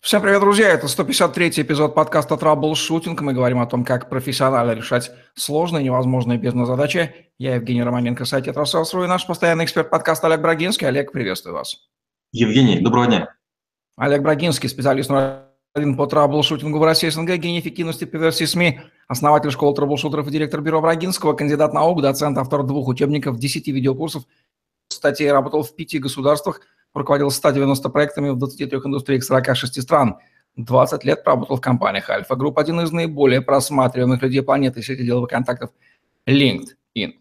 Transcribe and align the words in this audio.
Всем 0.00 0.22
привет, 0.22 0.40
друзья! 0.40 0.68
Это 0.68 0.86
153-й 0.86 1.62
эпизод 1.62 1.92
подкаста 1.92 2.36
«Траблшутинг». 2.36 3.20
Мы 3.20 3.32
говорим 3.32 3.58
о 3.58 3.66
том, 3.66 3.84
как 3.84 4.08
профессионально 4.08 4.70
решать 4.70 5.10
сложные, 5.34 5.82
невозможные 5.82 6.38
бизнес-задачи. 6.38 7.32
Я 7.36 7.56
Евгений 7.56 7.82
Романенко, 7.82 8.24
сайт 8.24 8.44
«Трасселс.ру» 8.44 9.02
и 9.02 9.08
наш 9.08 9.26
постоянный 9.26 9.64
эксперт 9.64 9.90
подкаста 9.90 10.28
Олег 10.28 10.40
Брагинский. 10.40 10.86
Олег, 10.86 11.10
приветствую 11.10 11.56
вас. 11.56 11.88
Евгений, 12.30 12.78
доброго 12.78 13.06
дня. 13.06 13.34
Олег 13.96 14.22
Брагинский, 14.22 14.68
специалист 14.68 15.10
один 15.74 15.96
по 15.96 16.06
траблшутингу 16.06 16.78
в 16.78 16.84
России 16.84 17.08
СНГ, 17.08 17.34
гений 17.36 17.58
эффективности 17.58 18.04
по 18.04 18.16
версии 18.16 18.44
СМИ, 18.44 18.80
основатель 19.08 19.50
школы 19.50 19.74
траблшутеров 19.74 20.28
и 20.28 20.30
директор 20.30 20.60
бюро 20.60 20.80
Брагинского, 20.80 21.32
кандидат 21.32 21.74
наук, 21.74 22.02
доцент, 22.02 22.38
автор 22.38 22.62
двух 22.62 22.86
учебников, 22.86 23.40
10 23.40 23.66
видеокурсов, 23.66 24.22
статей, 24.90 25.30
работал 25.32 25.64
в 25.64 25.74
пяти 25.74 25.98
государствах– 25.98 26.60
руководил 26.98 27.30
190 27.30 27.88
проектами 27.88 28.30
в 28.30 28.36
23 28.36 28.78
индустриях 28.78 29.24
46 29.24 29.82
стран. 29.82 30.16
20 30.56 31.04
лет 31.04 31.22
проработал 31.22 31.56
в 31.56 31.60
компаниях 31.60 32.10
Альфа-Групп, 32.10 32.58
один 32.58 32.80
из 32.80 32.90
наиболее 32.90 33.40
просматриваемых 33.40 34.20
людей 34.22 34.42
планеты 34.42 34.82
сети 34.82 35.04
деловых 35.04 35.30
контактов 35.30 35.70
LinkedIn. 36.26 37.12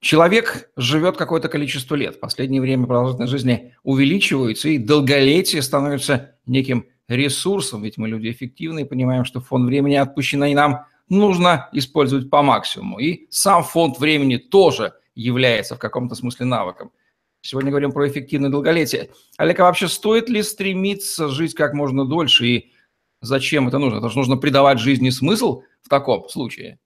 Человек 0.00 0.70
живет 0.76 1.16
какое-то 1.16 1.48
количество 1.48 1.94
лет. 1.94 2.18
Последнее 2.18 2.60
время 2.60 2.86
продолжительность 2.86 3.30
жизни 3.30 3.74
увеличивается, 3.84 4.68
и 4.68 4.78
долголетие 4.78 5.62
становится 5.62 6.32
неким 6.44 6.86
ресурсом, 7.06 7.82
ведь 7.84 7.98
мы 7.98 8.08
люди 8.08 8.30
эффективные, 8.30 8.86
понимаем, 8.86 9.24
что 9.24 9.40
фонд 9.40 9.66
времени, 9.66 9.94
отпущенный 9.94 10.54
нам, 10.54 10.86
нужно 11.08 11.68
использовать 11.72 12.28
по 12.28 12.42
максимуму. 12.42 12.98
И 12.98 13.28
сам 13.30 13.62
фонд 13.62 14.00
времени 14.00 14.38
тоже 14.38 14.94
является 15.14 15.76
в 15.76 15.78
каком-то 15.78 16.16
смысле 16.16 16.46
навыком– 16.46 16.90
Сегодня 17.42 17.70
говорим 17.70 17.90
про 17.90 18.08
эффективное 18.08 18.50
долголетие. 18.50 19.10
Олег, 19.36 19.58
а 19.58 19.64
вообще 19.64 19.88
стоит 19.88 20.28
ли 20.28 20.42
стремиться 20.44 21.28
жить 21.28 21.54
как 21.54 21.74
можно 21.74 22.06
дольше 22.06 22.46
и 22.46 22.72
зачем 23.20 23.66
это 23.66 23.78
нужно? 23.78 23.98
Это 23.98 24.08
же 24.10 24.16
нужно 24.16 24.36
придавать 24.36 24.78
жизни 24.78 25.10
смысл 25.10 25.62
в 25.82 25.88
таком 25.88 26.28
случае. 26.28 26.78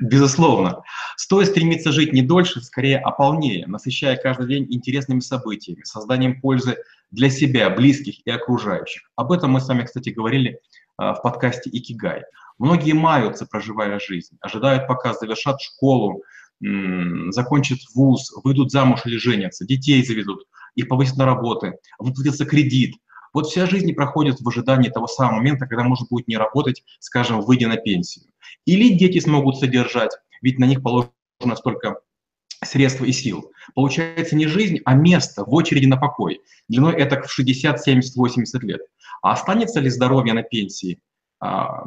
Безусловно. 0.00 0.82
Стоит 1.16 1.48
стремиться 1.48 1.90
жить 1.90 2.12
не 2.12 2.22
дольше, 2.22 2.60
скорее, 2.60 2.98
а 2.98 3.10
полнее, 3.10 3.66
насыщая 3.66 4.16
каждый 4.16 4.46
день 4.46 4.66
интересными 4.70 5.18
событиями, 5.18 5.82
созданием 5.82 6.40
пользы 6.40 6.78
для 7.10 7.28
себя, 7.28 7.68
близких 7.68 8.24
и 8.24 8.30
окружающих. 8.30 9.10
Об 9.16 9.32
этом 9.32 9.50
мы 9.50 9.60
с 9.60 9.66
вами, 9.66 9.82
кстати, 9.82 10.10
говорили 10.10 10.60
а, 10.96 11.14
в 11.14 11.22
подкасте 11.22 11.70
«Икигай». 11.72 12.22
Многие 12.58 12.92
маются, 12.92 13.46
проживая 13.46 13.98
жизнь, 13.98 14.36
ожидают, 14.40 14.86
пока 14.86 15.12
завершат 15.12 15.60
школу, 15.60 16.22
закончат 16.60 17.78
вуз, 17.94 18.32
выйдут 18.42 18.70
замуж 18.70 19.02
или 19.04 19.16
женятся, 19.16 19.64
детей 19.64 20.04
заведут, 20.04 20.44
их 20.74 20.88
повысят 20.88 21.16
на 21.16 21.26
работы, 21.26 21.78
выплатится 21.98 22.44
кредит. 22.44 22.96
Вот 23.32 23.46
вся 23.46 23.66
жизнь 23.66 23.92
проходит 23.92 24.40
в 24.40 24.48
ожидании 24.48 24.88
того 24.88 25.06
самого 25.06 25.36
момента, 25.36 25.66
когда 25.66 25.84
можно 25.84 26.06
будет 26.10 26.28
не 26.28 26.36
работать, 26.36 26.82
скажем, 26.98 27.40
выйдя 27.40 27.68
на 27.68 27.76
пенсию. 27.76 28.24
Или 28.64 28.94
дети 28.94 29.20
смогут 29.20 29.58
содержать, 29.58 30.12
ведь 30.42 30.58
на 30.58 30.64
них 30.64 30.82
положено 30.82 31.12
столько 31.54 32.00
средств 32.64 33.02
и 33.02 33.12
сил. 33.12 33.52
Получается 33.74 34.34
не 34.34 34.46
жизнь, 34.46 34.78
а 34.84 34.94
место 34.94 35.44
в 35.44 35.54
очереди 35.54 35.86
на 35.86 35.96
покой. 35.96 36.40
Длиной 36.68 36.94
это 36.94 37.22
в 37.22 37.30
60, 37.30 37.80
70, 37.80 38.16
80 38.16 38.62
лет. 38.64 38.80
А 39.22 39.32
останется 39.32 39.78
ли 39.78 39.90
здоровье 39.90 40.32
на 40.32 40.42
пенсии 40.42 41.00
а, 41.38 41.84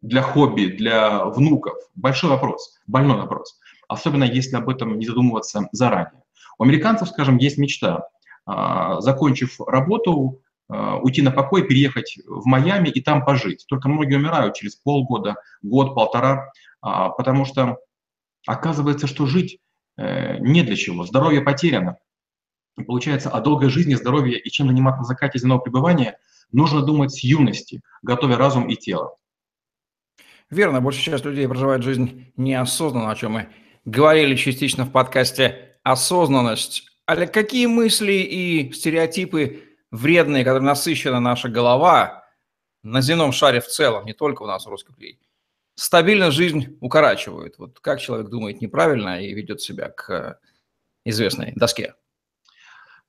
для 0.00 0.22
хобби, 0.22 0.66
для 0.66 1.24
внуков? 1.24 1.74
Большой 1.96 2.30
вопрос, 2.30 2.78
больной 2.86 3.16
вопрос 3.16 3.58
особенно 3.88 4.24
если 4.24 4.56
об 4.56 4.68
этом 4.68 4.98
не 4.98 5.06
задумываться 5.06 5.68
заранее. 5.72 6.22
У 6.58 6.64
американцев, 6.64 7.08
скажем, 7.08 7.38
есть 7.38 7.58
мечта, 7.58 8.08
а, 8.44 9.00
закончив 9.00 9.60
работу, 9.60 10.40
а, 10.68 10.96
уйти 10.96 11.22
на 11.22 11.30
покой, 11.30 11.66
переехать 11.66 12.18
в 12.26 12.46
Майами 12.46 12.88
и 12.88 13.00
там 13.00 13.24
пожить. 13.24 13.64
Только 13.68 13.88
многие 13.88 14.16
умирают 14.16 14.54
через 14.54 14.76
полгода, 14.76 15.36
год, 15.62 15.94
полтора, 15.94 16.50
а, 16.80 17.10
потому 17.10 17.44
что 17.44 17.78
оказывается, 18.46 19.06
что 19.06 19.26
жить 19.26 19.58
э, 19.96 20.38
не 20.38 20.62
для 20.62 20.74
чего, 20.74 21.04
здоровье 21.04 21.42
потеряно. 21.42 21.98
Получается, 22.74 23.28
о 23.28 23.40
долгой 23.40 23.68
жизни, 23.68 23.94
здоровье 23.94 24.38
и 24.38 24.50
чем 24.50 24.68
заниматься 24.68 25.00
на 25.00 25.04
закате 25.04 25.38
земного 25.38 25.60
пребывания 25.60 26.18
нужно 26.50 26.82
думать 26.82 27.12
с 27.12 27.22
юности, 27.22 27.82
готовя 28.02 28.36
разум 28.36 28.68
и 28.68 28.74
тело. 28.74 29.16
Верно, 30.50 30.80
большая 30.80 31.04
часть 31.04 31.24
людей 31.24 31.46
проживает 31.46 31.82
жизнь 31.82 32.32
неосознанно, 32.36 33.10
о 33.10 33.14
чем 33.14 33.32
мы 33.32 33.48
говорили 33.84 34.36
частично 34.36 34.84
в 34.84 34.92
подкасте 34.92 35.76
«Осознанность». 35.82 36.88
Олег, 37.06 37.32
какие 37.32 37.66
мысли 37.66 38.12
и 38.12 38.72
стереотипы 38.72 39.64
вредные, 39.90 40.44
которые 40.44 40.62
насыщена 40.62 41.20
наша 41.20 41.48
голова 41.48 42.24
на 42.82 43.00
земном 43.00 43.32
шаре 43.32 43.60
в 43.60 43.66
целом, 43.66 44.06
не 44.06 44.12
только 44.12 44.42
у 44.42 44.46
нас, 44.46 44.66
русских 44.66 44.96
людей, 44.98 45.18
стабильно 45.74 46.30
жизнь 46.30 46.76
укорачивают? 46.80 47.58
Вот 47.58 47.80
как 47.80 48.00
человек 48.00 48.28
думает 48.28 48.60
неправильно 48.60 49.22
и 49.22 49.32
ведет 49.34 49.60
себя 49.60 49.88
к 49.88 50.38
известной 51.04 51.52
доске? 51.56 51.94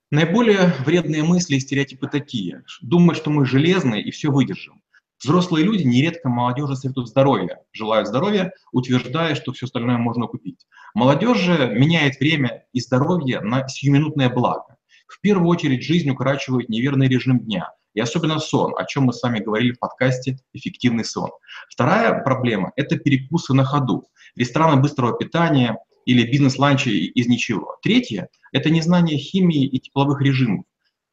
Наиболее 0.10 0.74
вредные 0.86 1.24
мысли 1.24 1.56
и 1.56 1.60
стереотипы 1.60 2.08
такие. 2.08 2.64
Думать, 2.82 3.18
что 3.18 3.30
мы 3.30 3.46
железные 3.46 4.04
и 4.04 4.12
все 4.12 4.30
выдержим. 4.30 4.82
Взрослые 5.24 5.64
люди 5.64 5.84
нередко 5.84 6.28
молодежи 6.28 6.76
советуют 6.76 7.08
здоровья, 7.08 7.62
желают 7.72 8.10
здоровья, 8.10 8.52
утверждая, 8.74 9.36
что 9.36 9.54
все 9.54 9.68
остальное 9.68 9.98
можно 9.98 10.28
купить. 10.28 10.68
Молодежь 10.94 11.40
же 11.40 11.74
меняет 11.74 12.20
время 12.20 12.66
и 12.74 12.82
здоровье 12.82 13.40
на 13.40 13.66
сиюминутное 13.68 14.30
благо. 14.30 14.76
В 15.08 15.22
первую 15.22 15.48
очередь 15.48 15.84
жизнь 15.84 16.10
укорачивает 16.10 16.68
неверный 16.68 17.08
режим 17.08 17.40
дня, 17.40 17.72
и 17.94 18.02
особенно 18.02 18.40
сон, 18.40 18.74
о 18.78 18.84
чем 18.84 19.04
мы 19.04 19.14
с 19.14 19.24
вами 19.24 19.40
говорили 19.40 19.72
в 19.72 19.80
подкасте 19.80 20.40
«Эффективный 20.52 21.06
сон». 21.06 21.30
Вторая 21.70 22.22
проблема– 22.22 22.74
это 22.76 22.98
перекусы 22.98 23.54
на 23.54 23.64
ходу, 23.64 24.06
рестораны 24.36 24.82
быстрого 24.82 25.18
питания 25.18 25.78
или 26.06 26.30
бизнес-ланчи 26.30 26.90
из 26.90 27.28
ничего. 27.28 27.78
Третье– 27.82 28.28
это 28.52 28.70
незнание 28.70 29.18
химии 29.18 29.66
и 29.66 29.80
тепловых 29.80 30.22
режимов, 30.22 30.66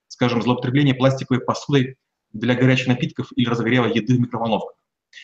скажем, 0.08 0.42
злоупотребление 0.42 0.94
пластиковой 0.94 1.40
посудой 1.42 1.96
для 2.32 2.54
горячих 2.54 2.86
напитков 2.86 3.32
или 3.36 3.48
разогрева 3.48 3.86
еды 3.86 4.16
в 4.16 4.20
микроволновках. 4.20 4.76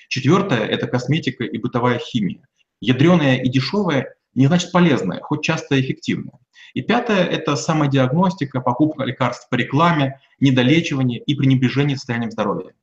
Четвертое– 0.08 0.66
это 0.66 0.86
косметика 0.86 1.44
и 1.44 1.58
бытовая 1.58 1.98
химия. 1.98 2.42
Ядреная 2.80 3.36
и 3.36 3.48
дешевая 3.48 4.14
не 4.34 4.46
значит 4.46 4.72
полезная, 4.72 5.20
хоть 5.20 5.42
часто 5.42 5.80
эффективная. 5.80 6.38
И 6.74 6.82
пятое– 6.82 7.24
это 7.24 7.56
самодиагностика, 7.56 8.60
покупка 8.60 9.04
лекарств 9.04 9.48
по 9.48 9.54
рекламе, 9.54 10.20
недолечивание 10.40 11.20
и 11.20 11.34
пренебрежение 11.34 11.96
состоянием 11.96 12.30
здоровья. 12.30 12.74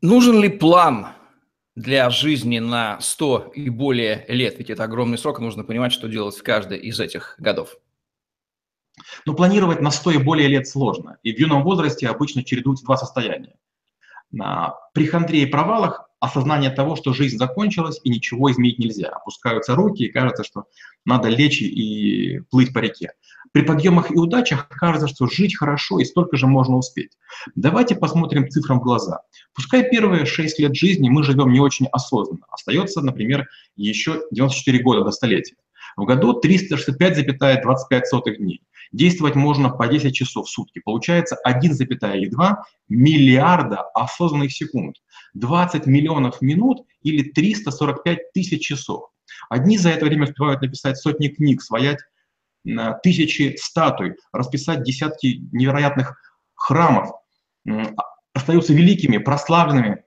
Нужен 0.00 0.40
ли 0.40 0.48
план 0.48 1.08
для 1.76 2.10
жизни 2.10 2.58
на 2.58 3.00
100 3.00 3.52
и 3.54 3.70
более 3.70 4.24
лет? 4.28 4.58
Ведь 4.58 4.70
это 4.70 4.84
огромный 4.84 5.18
срок, 5.18 5.38
нужно 5.38 5.64
понимать, 5.64 5.92
что 5.92 6.08
делать 6.08 6.36
в 6.36 6.42
каждой 6.42 6.78
из 6.78 6.98
этих 6.98 7.36
годов. 7.38 7.76
Но 9.26 9.34
планировать 9.34 9.80
на 9.80 9.90
100 9.90 10.10
и 10.12 10.18
более 10.18 10.48
лет 10.48 10.66
сложно, 10.68 11.18
и 11.22 11.32
в 11.32 11.38
юном 11.38 11.62
возрасте 11.62 12.08
обычно 12.08 12.44
чередуются 12.44 12.84
два 12.84 12.96
состояния. 12.96 13.54
При 14.92 15.06
хандре 15.06 15.42
и 15.42 15.46
провалах 15.46 16.04
осознание 16.20 16.70
того, 16.70 16.96
что 16.96 17.12
жизнь 17.12 17.38
закончилась 17.38 18.00
и 18.02 18.10
ничего 18.10 18.50
изменить 18.50 18.78
нельзя. 18.78 19.08
Опускаются 19.08 19.76
руки 19.76 20.02
и 20.02 20.10
кажется, 20.10 20.42
что 20.42 20.64
надо 21.04 21.28
лечь 21.28 21.62
и 21.62 22.40
плыть 22.50 22.74
по 22.74 22.80
реке. 22.80 23.12
При 23.52 23.62
подъемах 23.62 24.10
и 24.10 24.18
удачах 24.18 24.68
кажется, 24.68 25.06
что 25.06 25.26
жить 25.26 25.56
хорошо 25.56 26.00
и 26.00 26.04
столько 26.04 26.36
же 26.36 26.46
можно 26.46 26.76
успеть. 26.76 27.12
Давайте 27.54 27.94
посмотрим 27.94 28.50
цифрам 28.50 28.80
в 28.80 28.82
глаза. 28.82 29.20
Пускай 29.54 29.88
первые 29.88 30.26
6 30.26 30.58
лет 30.58 30.74
жизни 30.74 31.08
мы 31.08 31.22
живем 31.22 31.52
не 31.52 31.60
очень 31.60 31.86
осознанно. 31.86 32.44
Остается, 32.50 33.00
например, 33.00 33.46
еще 33.76 34.22
94 34.32 34.82
года 34.82 35.04
до 35.04 35.12
столетия. 35.12 35.54
В 35.98 36.04
году 36.04 36.40
365,25 36.40 38.36
дней. 38.36 38.62
Действовать 38.92 39.34
можно 39.34 39.68
по 39.68 39.88
10 39.88 40.14
часов 40.14 40.46
в 40.46 40.50
сутки. 40.50 40.78
Получается 40.78 41.36
1,2 41.44 42.54
миллиарда 42.88 43.82
осознанных 43.94 44.52
секунд. 44.52 45.02
20 45.34 45.86
миллионов 45.86 46.40
минут 46.40 46.86
или 47.02 47.24
345 47.28 48.32
тысяч 48.32 48.64
часов. 48.64 49.10
Одни 49.50 49.76
за 49.76 49.90
это 49.90 50.06
время 50.06 50.26
успевают 50.26 50.62
написать 50.62 50.98
сотни 50.98 51.26
книг, 51.26 51.62
своять 51.62 51.98
тысячи 53.02 53.56
статуй, 53.60 54.14
расписать 54.32 54.84
десятки 54.84 55.40
невероятных 55.50 56.16
храмов, 56.54 57.10
остаются 58.34 58.72
великими, 58.72 59.18
прославленными. 59.18 60.04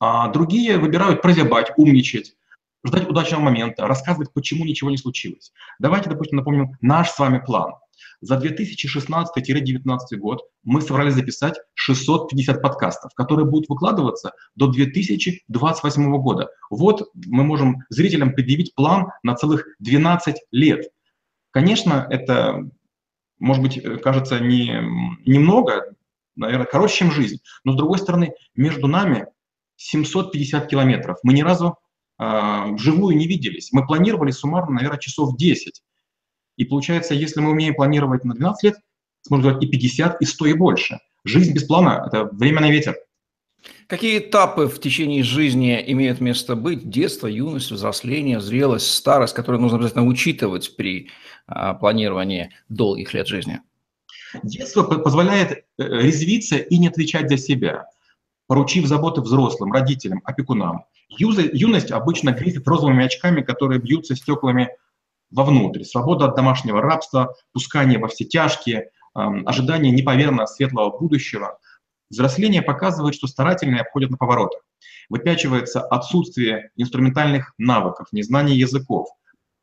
А 0.00 0.26
другие 0.30 0.78
выбирают 0.78 1.22
прозябать, 1.22 1.70
умничать, 1.76 2.34
ждать 2.84 3.08
удачного 3.08 3.42
момента, 3.42 3.86
рассказывать, 3.86 4.32
почему 4.32 4.64
ничего 4.64 4.90
не 4.90 4.96
случилось. 4.96 5.52
Давайте, 5.78 6.10
допустим, 6.10 6.38
напомним 6.38 6.76
наш 6.80 7.10
с 7.10 7.18
вами 7.18 7.42
план. 7.44 7.74
За 8.20 8.36
2016-2019 8.36 10.16
год 10.18 10.42
мы 10.62 10.80
собрались 10.80 11.14
записать 11.14 11.58
650 11.74 12.62
подкастов, 12.62 13.12
которые 13.14 13.46
будут 13.46 13.68
выкладываться 13.68 14.32
до 14.54 14.66
2028 14.68 16.16
года. 16.18 16.48
Вот 16.70 17.10
мы 17.14 17.44
можем 17.44 17.82
зрителям 17.88 18.32
предъявить 18.32 18.74
план 18.74 19.08
на 19.22 19.34
целых 19.34 19.66
12 19.78 20.36
лет. 20.52 20.88
Конечно, 21.50 22.06
это, 22.10 22.68
может 23.38 23.62
быть, 23.62 23.82
кажется 24.02 24.40
не, 24.40 24.80
немного, 25.26 25.94
наверное, 26.34 26.66
короче, 26.66 26.96
чем 26.96 27.12
жизнь. 27.12 27.38
Но, 27.62 27.72
с 27.72 27.76
другой 27.76 27.98
стороны, 27.98 28.32
между 28.54 28.86
нами 28.86 29.26
750 29.76 30.66
километров. 30.66 31.18
Мы 31.22 31.32
ни 31.32 31.42
разу 31.42 31.78
вживую 32.18 33.16
не 33.16 33.26
виделись. 33.26 33.72
Мы 33.72 33.86
планировали 33.86 34.30
суммарно, 34.30 34.76
наверное, 34.76 34.98
часов 34.98 35.36
10. 35.36 35.82
И 36.56 36.64
получается, 36.64 37.14
если 37.14 37.40
мы 37.40 37.50
умеем 37.50 37.74
планировать 37.74 38.24
на 38.24 38.34
12 38.34 38.62
лет, 38.62 38.76
сможем 39.22 39.50
делать 39.50 39.64
и 39.64 39.66
50, 39.66 40.20
и 40.20 40.24
100, 40.24 40.46
и 40.46 40.52
больше. 40.52 40.98
Жизнь 41.24 41.52
без 41.52 41.64
плана– 41.64 42.04
это 42.06 42.24
время 42.26 42.60
на 42.60 42.70
ветер. 42.70 42.96
Какие 43.86 44.18
этапы 44.18 44.66
в 44.66 44.78
течение 44.80 45.22
жизни 45.22 45.82
имеют 45.88 46.20
место 46.20 46.54
быть? 46.54 46.88
Детство, 46.88 47.26
юность, 47.26 47.70
взросление, 47.70 48.40
зрелость, 48.40 48.92
старость, 48.92 49.34
которые 49.34 49.60
нужно 49.60 49.78
обязательно 49.78 50.04
учитывать 50.04 50.76
при 50.76 51.10
а, 51.46 51.74
планировании 51.74 52.50
долгих 52.68 53.14
лет 53.14 53.26
жизни? 53.26 53.60
Детство 54.42 54.82
позволяет 54.82 55.52
э, 55.52 55.62
резвиться 55.78 56.56
и 56.56 56.76
не 56.78 56.88
отвечать 56.88 57.28
за 57.28 57.36
себя, 57.36 57.86
поручив 58.46 58.86
заботы 58.86 59.20
взрослым, 59.20 59.72
родителям, 59.72 60.20
опекунам. 60.24 60.84
Юность 61.08 61.90
обычно 61.90 62.30
грифит 62.30 62.66
розовыми 62.66 63.04
очками, 63.04 63.42
которые 63.42 63.80
бьются 63.80 64.16
стеклами 64.16 64.70
вовнутрь. 65.30 65.84
Свобода 65.84 66.26
от 66.26 66.36
домашнего 66.36 66.80
рабства, 66.80 67.34
пускание 67.52 67.98
во 67.98 68.08
все 68.08 68.24
тяжкие, 68.24 68.90
ожидание 69.14 69.92
неповерно 69.92 70.46
светлого 70.46 70.96
будущего. 70.96 71.58
Взросление 72.10 72.62
показывает, 72.62 73.14
что 73.14 73.26
старательные 73.26 73.80
обходят 73.80 74.10
на 74.10 74.16
поворотах. 74.16 74.60
Выпячивается 75.08 75.80
отсутствие 75.80 76.70
инструментальных 76.76 77.54
навыков, 77.58 78.08
незнание 78.12 78.58
языков, 78.58 79.08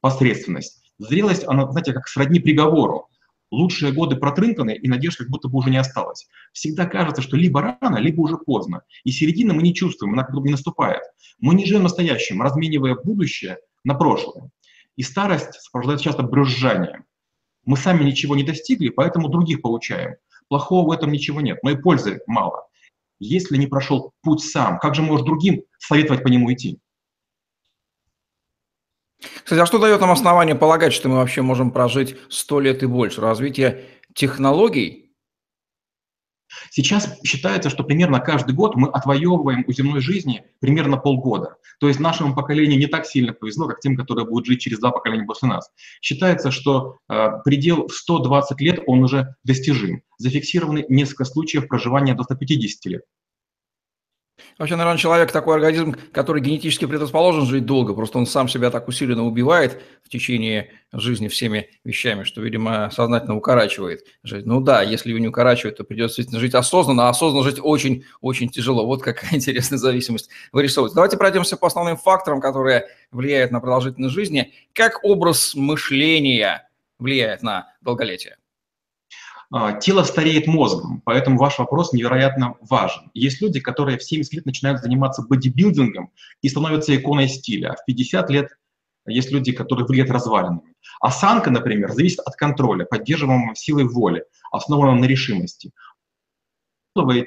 посредственность. 0.01 0.81
Зрелость, 0.98 1.44
она, 1.48 1.69
знаете, 1.72 1.94
как 1.94 2.07
сродни 2.07 2.39
приговору. 2.39 3.07
Лучшие 3.51 3.92
годы 3.92 4.15
протрынканы, 4.15 4.74
и 4.74 4.88
надежд 4.88 5.18
как 5.18 5.30
будто 5.30 5.50
бы 5.50 5.57
уже 5.59 5.69
не 5.69 5.77
осталось. 5.77 6.27
Всегда 6.53 6.86
кажется, 6.86 7.21
что 7.21 7.36
либо 7.36 7.77
рано, 7.81 7.98
либо 7.98 8.21
уже 8.21 8.38
поздно. 8.38 8.83
И 9.03 9.12
середины 9.12 9.53
мы 9.53 9.62
не 9.62 9.75
чувствуем, 9.75 10.13
она 10.13 10.24
как 10.24 10.33
будто 10.33 10.48
не 10.48 10.53
наступает. 10.53 11.01
Мы 11.39 11.53
не 11.53 11.65
живем 11.65 11.83
настоящим, 11.83 12.42
разменивая 12.42 12.95
будущее 12.95 13.57
на 13.83 13.94
прошлое. 13.94 14.50
И 14.95 15.03
старость 15.03 15.53
сопровождается 15.56 16.06
часто 16.06 16.24
брюзжанием. 16.24 17.03
Мы 17.65 17.75
сами 17.75 18.03
ничего 18.06 18.38
не 18.38 18.44
достигли, 18.44 18.89
поэтому 18.89 19.27
других 19.27 19.62
получаем. 19.62 20.15
Плохого 20.47 20.88
в 20.88 20.92
этом 20.92 21.12
ничего 21.12 21.42
нет, 21.42 21.59
но 21.62 21.71
и 21.71 21.75
пользы 21.75 22.21
мало. 22.27 22.68
Если 23.19 23.57
не 23.57 23.68
прошел 23.68 24.13
путь 24.24 24.44
сам, 24.44 24.80
как 24.80 24.95
же 24.95 25.01
можешь 25.01 25.25
другим 25.25 25.62
советовать 25.77 26.24
по 26.24 26.27
нему 26.27 26.51
идти? 26.51 26.80
Кстати, 29.51 29.63
а 29.63 29.65
что 29.65 29.80
дает 29.80 30.00
нам 30.00 30.12
основание 30.12 30.56
полагать, 30.56 30.94
что 30.94 31.09
мы 31.09 31.18
вообще 31.18 31.42
можем 31.42 31.71
прожить 31.71 32.15
сто 32.30 32.62
лет 32.62 32.83
и 32.83 32.86
больше? 32.86 33.19
Развитие 33.19 33.83
технологий 34.15 35.12
Сейчас 36.69 37.19
считается, 37.25 37.69
что 37.69 37.83
примерно 37.83 38.21
каждый 38.21 38.56
год 38.56 38.77
мы 38.77 38.88
отвоевываем 38.88 39.65
у 39.68 39.74
земной 39.74 40.00
жизни 40.00 40.45
примерно 40.62 40.95
полгода. 40.95 41.57
То 41.81 41.89
есть 41.89 42.00
нашему 42.00 42.33
поколению 42.33 42.80
не 42.80 42.88
так 42.88 43.06
сильно 43.06 43.33
повезло, 43.33 43.68
как 43.68 43.81
тем, 43.81 43.98
которые 43.98 44.25
будут 44.25 44.45
жить 44.45 44.62
через 44.62 44.80
два 44.80 44.92
поколения 44.92 45.25
после 45.25 45.50
нас. 45.50 45.69
Считается, 46.01 46.50
что 46.50 47.00
э, 47.09 47.27
предел 47.44 47.88
в 47.89 47.94
120 47.94 48.62
лет, 48.62 48.80
он 48.88 49.04
уже 49.04 49.36
достижим. 49.44 50.01
Зафиксированы 50.18 50.86
несколько 50.88 51.25
случаев 51.25 51.68
проживания 51.68 52.13
до 52.13 52.24
150 52.24 52.86
лет. 52.86 53.01
Вообще, 54.58 54.76
наверное, 54.76 54.98
человек 55.00 55.32
такой 55.32 55.56
организм, 55.56 55.96
который 56.12 56.42
генетически 56.42 56.86
предрасположен 56.86 57.46
жить 57.46 57.66
долго, 57.66 57.94
просто 57.94 58.18
он 58.18 58.26
сам 58.26 58.48
себя 58.48 58.70
так 58.70 58.88
усиленно 58.88 59.26
убивает 59.26 59.82
в 60.04 60.10
течение 60.10 60.72
жизни 60.94 61.28
всеми 61.28 61.70
вещами, 61.84 62.24
что, 62.24 62.42
видимо, 62.42 62.90
сознательно 62.92 63.36
укорачивает 63.36 64.06
жизнь. 64.24 64.48
Ну 64.48 64.62
да, 64.62 64.82
если 64.82 65.10
его 65.10 65.20
не 65.20 65.28
укорачивает, 65.28 65.78
то 65.78 65.84
придется 65.84 66.18
действительно 66.18 66.40
жить 66.40 66.54
осознанно, 66.54 67.08
а 67.08 67.10
осознанно 67.10 67.44
жить 67.44 67.60
очень-очень 67.62 68.50
тяжело. 68.50 68.86
Вот 68.86 69.02
какая 69.02 69.32
интересная 69.36 69.80
зависимость 69.80 70.30
вырисовывается. 70.52 70.96
Давайте 70.96 71.18
пройдемся 71.18 71.58
по 71.58 71.68
основным 71.68 71.98
факторам, 71.98 72.42
которые 72.42 72.88
влияют 73.12 73.52
на 73.52 73.60
продолжительность 73.60 74.14
жизни. 74.14 74.54
Как 74.74 75.04
образ 75.04 75.56
мышления 75.56 76.68
влияет 77.00 77.42
на 77.42 77.74
долголетие? 77.82 78.36
А, 79.53 79.74
тело 79.74 80.03
стареет 80.03 80.48
мозгом, 80.48 81.01
поэтому 81.03 81.38
ваш 81.38 81.59
вопрос 81.59 81.92
невероятно 81.92 82.56
важен. 82.62 83.12
Есть 83.13 83.42
люди, 83.42 83.59
которые 83.59 83.98
в 83.98 84.03
70 84.03 84.33
лет 84.33 84.45
начинают 84.45 84.80
заниматься 84.80 85.24
бодибилдингом 85.24 86.12
и 86.42 86.48
становятся 86.48 86.95
иконой 86.95 87.27
стиля, 87.27 87.71
а 87.71 87.75
в 87.75 87.83
50 87.86 88.30
лет 88.30 88.57
есть 89.06 89.30
люди, 89.30 89.51
которые 89.51 89.86
выглядят 89.86 90.12
развалинами. 90.12 90.74
Осанка, 91.01 91.50
например, 91.50 91.92
зависит 91.92 92.19
от 92.19 92.36
контроля, 92.36 92.86
поддерживаемого 92.86 93.56
силой 93.56 93.83
воли, 93.83 94.24
основанного 94.51 94.95
на 94.95 95.06
решимости. 95.06 95.71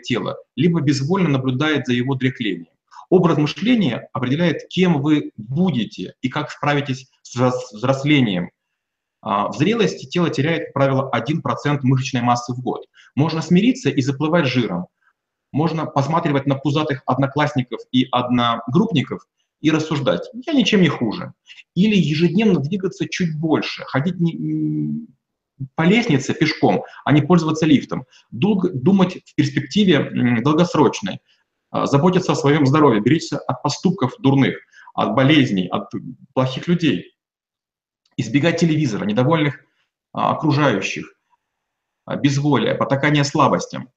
Тело 0.02 0.36
либо 0.56 0.80
безвольно 0.80 1.28
наблюдает 1.28 1.86
за 1.86 1.92
его 1.92 2.14
дряхлением. 2.14 2.68
Образ 3.10 3.36
мышления 3.36 4.08
определяет, 4.12 4.68
кем 4.68 5.02
вы 5.02 5.32
будете 5.36 6.14
и 6.22 6.28
как 6.28 6.50
справитесь 6.50 7.10
с 7.22 7.34
взрослением 7.72 8.50
в 9.24 9.54
зрелости 9.56 10.06
тело 10.06 10.28
теряет, 10.28 10.66
как 10.66 10.74
правило, 10.74 11.10
1% 11.14 11.78
мышечной 11.82 12.20
массы 12.20 12.52
в 12.52 12.60
год. 12.60 12.86
Можно 13.14 13.40
смириться 13.40 13.88
и 13.88 14.02
заплывать 14.02 14.46
жиром. 14.46 14.86
Можно 15.50 15.86
посматривать 15.86 16.46
на 16.46 16.56
пузатых 16.56 17.02
одноклассников 17.06 17.80
и 17.90 18.06
одногруппников 18.10 19.26
и 19.64 19.70
рассуждать, 19.70 20.28
я 20.46 20.52
ничем 20.52 20.82
не 20.82 20.88
хуже. 20.88 21.32
Или 21.74 21.96
ежедневно 21.96 22.60
двигаться 22.60 23.08
чуть 23.08 23.38
больше, 23.38 23.82
ходить 23.86 24.20
не, 24.20 25.06
по 25.74 25.82
лестнице 25.82 26.34
пешком, 26.34 26.84
а 27.04 27.12
не 27.12 27.22
пользоваться 27.22 27.64
лифтом. 27.64 28.04
Думать 28.30 29.22
в 29.24 29.34
перспективе 29.34 30.40
долгосрочной, 30.42 31.20
а, 31.70 31.86
заботиться 31.86 32.32
о 32.32 32.36
своем 32.36 32.66
здоровье, 32.66 33.00
беречься 33.00 33.38
от 33.38 33.62
поступков 33.62 34.12
дурных, 34.18 34.56
от 34.92 35.14
болезней, 35.14 35.68
от 35.68 35.90
плохих 36.34 36.68
людей 36.68 37.13
избегать 38.16 38.60
телевизора, 38.60 39.04
недовольных 39.04 39.60
а, 40.12 40.32
окружающих, 40.32 41.14
а, 42.04 42.16
безволия, 42.16 42.74
потакания 42.74 43.24
слабостям. 43.24 43.90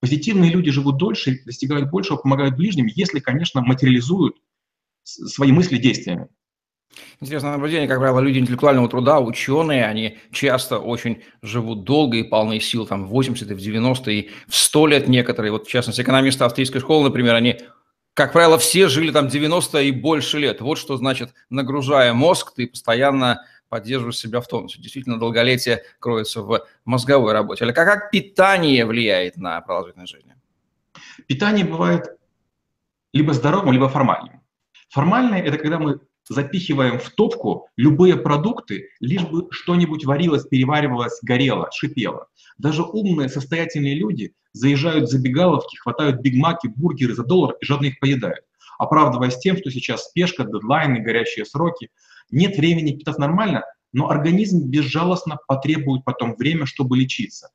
Позитивные 0.00 0.50
люди 0.50 0.70
живут 0.70 0.96
дольше, 0.96 1.40
достигают 1.44 1.90
большего, 1.90 2.16
помогают 2.16 2.56
ближним, 2.56 2.86
если, 2.86 3.20
конечно, 3.20 3.60
материализуют 3.62 4.36
свои 5.04 5.52
мысли 5.52 5.76
действиями. 5.76 6.28
Интересное 7.20 7.52
наблюдение, 7.52 7.88
как 7.88 7.98
правило, 7.98 8.20
люди 8.20 8.38
интеллектуального 8.38 8.88
труда, 8.88 9.20
ученые, 9.20 9.86
они 9.86 10.18
часто 10.32 10.78
очень 10.78 11.22
живут 11.40 11.84
долго 11.84 12.18
и 12.18 12.22
полны 12.22 12.60
сил, 12.60 12.86
там, 12.86 13.06
в 13.06 13.10
80 13.10 13.50
и 13.50 13.54
в 13.54 13.60
90 13.60 14.10
и 14.10 14.30
в 14.48 14.56
100 14.56 14.86
лет 14.88 15.08
некоторые. 15.08 15.52
Вот, 15.52 15.66
в 15.66 15.70
частности, 15.70 16.02
экономисты 16.02 16.44
австрийской 16.44 16.80
школы, 16.80 17.04
например, 17.04 17.34
они 17.34 17.60
как 18.14 18.34
правило, 18.34 18.58
все 18.58 18.88
жили 18.88 19.10
там 19.10 19.28
90 19.28 19.80
и 19.82 19.90
больше 19.90 20.38
лет. 20.38 20.60
Вот 20.60 20.76
что 20.76 20.96
значит, 20.98 21.32
нагружая 21.48 22.12
мозг, 22.12 22.52
ты 22.54 22.66
постоянно 22.66 23.42
поддерживаешь 23.72 24.18
себя 24.18 24.42
в 24.42 24.48
тонусе. 24.48 24.82
Действительно, 24.82 25.18
долголетие 25.18 25.82
кроется 25.98 26.42
в 26.42 26.66
мозговой 26.84 27.32
работе. 27.32 27.64
Или 27.64 27.72
как, 27.72 27.88
как 27.88 28.10
питание 28.10 28.84
влияет 28.84 29.38
на 29.38 29.58
продолжительность 29.62 30.12
жизни? 30.12 30.34
Питание 31.26 31.64
бывает 31.64 32.04
либо 33.14 33.32
здоровым, 33.32 33.72
либо 33.72 33.88
формальным. 33.88 34.42
Формальное– 34.90 35.40
это 35.42 35.56
когда 35.56 35.78
мы 35.78 36.00
запихиваем 36.28 36.98
в 36.98 37.08
топку 37.12 37.70
любые 37.78 38.18
продукты, 38.18 38.90
лишь 39.00 39.22
бы 39.22 39.48
что-нибудь 39.50 40.04
варилось, 40.04 40.44
переваривалось, 40.44 41.18
горело, 41.22 41.70
шипело. 41.72 42.26
Даже 42.58 42.82
умные, 42.82 43.30
состоятельные 43.30 43.94
люди 43.94 44.34
заезжают 44.52 45.04
в 45.04 45.10
забегаловки, 45.10 45.76
хватают 45.76 46.20
бигмаки, 46.20 46.66
бургеры 46.66 47.14
за 47.14 47.24
доллар 47.24 47.56
и 47.58 47.64
жадно 47.64 47.86
их 47.86 47.98
поедают, 48.00 48.44
оправдываясь 48.78 49.38
тем, 49.38 49.56
что 49.56 49.70
сейчас 49.70 50.10
спешка, 50.10 50.44
дедлайны, 50.44 50.98
горящие 51.00 51.46
сроки. 51.46 51.88
Нет 52.32 52.56
времени 52.56 52.96
питаться 52.96 53.20
нормально, 53.20 53.62
но 53.92 54.10
организм 54.10 54.68
безжалостно 54.68 55.38
потребует 55.46 56.04
потом 56.04 56.34
время, 56.34 56.66
чтобы 56.66 56.96
лечиться. 56.96 57.50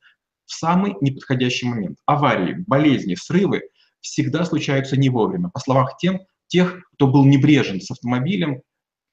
В 0.45 0.53
самый 0.53 0.95
неподходящий 1.01 1.67
момент. 1.67 1.97
Аварии, 2.05 2.63
болезни, 2.65 3.15
срывы 3.15 3.63
всегда 3.99 4.45
случаются 4.45 4.95
не 4.95 5.09
вовремя. 5.09 5.49
По 5.49 5.59
словам 5.59 5.87
тем, 5.99 6.21
тех, 6.47 6.79
кто 6.93 7.07
был 7.07 7.25
небрежен 7.25 7.81
с 7.81 7.91
автомобилем, 7.91 8.61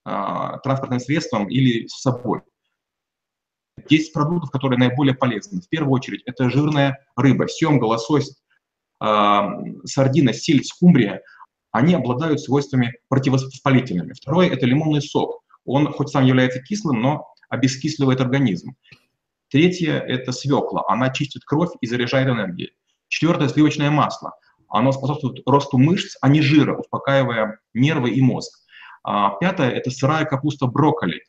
а, 0.04 0.59
транспортным 0.59 1.00
средством 1.00 1.49
или 1.49 1.87
с 1.88 2.00
собой. 2.00 2.42
10 3.88 4.12
продуктов, 4.12 4.50
которые 4.50 4.78
наиболее 4.78 5.14
полезны. 5.14 5.61
В 5.61 5.68
первую 5.68 5.92
очередь 5.92 6.23
это 6.26 6.49
жирная 6.50 6.99
рыба, 7.16 7.49
семга, 7.49 7.85
лосось, 7.85 8.37
э, 9.04 9.40
сардина, 9.85 10.33
сельдь, 10.33 10.68
скумбрия. 10.68 11.23
Они 11.73 11.94
обладают 11.94 12.40
свойствами 12.40 12.94
противовоспалительными. 13.09 14.12
Второе– 14.12 14.49
это 14.50 14.64
лимонный 14.64 15.02
сок. 15.02 15.44
Он 15.64 15.92
хоть 15.92 16.11
сам 16.11 16.25
является 16.25 16.61
кислым, 16.61 17.00
но 17.00 17.26
обескисливает 17.49 18.21
организм. 18.21 18.76
Третье– 19.50 19.99
это 20.09 20.33
свекла. 20.33 20.85
Она 20.88 21.11
чистит 21.11 21.44
кровь 21.44 21.71
и 21.80 21.87
заряжает 21.87 22.28
энергией. 22.28 22.73
Четвертое– 23.09 23.49
сливочное 23.50 23.90
масло. 23.90 24.33
Оно 24.68 24.92
способствует 24.92 25.42
росту 25.47 25.78
мышц, 25.78 26.16
а 26.21 26.28
не 26.28 26.42
жира, 26.42 26.76
успокаивая 26.76 27.61
нервы 27.73 28.11
и 28.11 28.21
мозг. 28.21 28.52
А, 29.04 29.37
пятое– 29.38 29.71
это 29.73 29.90
сырая 29.90 30.25
капуста 30.25 30.66
брокколи 30.66 31.23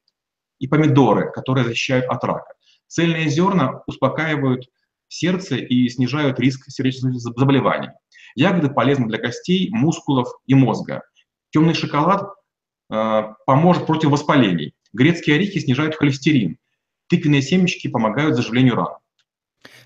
и 0.60 0.68
помидоры, 0.68 1.32
которые 1.32 1.66
защищают 1.66 2.06
от 2.06 2.24
рака. 2.24 2.54
Цельные 2.88 3.30
зерна 3.30 3.84
успокаивают 3.88 4.66
сердце 5.08 5.58
и 5.58 5.88
снижают 5.90 6.40
риск 6.40 6.66
сердечных 6.70 7.20
заболеваний. 7.20 7.90
Ягоды 8.36 8.70
полезны 8.70 9.08
для 9.08 9.18
костей, 9.18 9.70
мускулов 9.72 10.30
и 10.46 10.56
мозга. 10.56 11.04
Темный 11.52 11.74
шоколад 11.74 12.34
поможет 12.88 13.86
против 13.86 14.10
воспалений. 14.10 14.74
Грецкие 14.94 15.36
орехи 15.36 15.60
снижают 15.60 15.96
холестерин. 15.96 16.58
Тыквенные 17.08 17.42
семечки 17.42 17.88
помогают 17.88 18.36
заживлению 18.36 18.76
ран. 18.76 18.98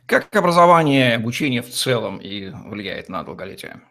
Как 0.06 0.36
образование, 0.36 1.16
обучение 1.16 1.62
в 1.62 1.70
целом 1.70 2.18
и 2.18 2.50
влияет 2.50 3.10
на 3.10 3.24
долголетие? 3.24 3.82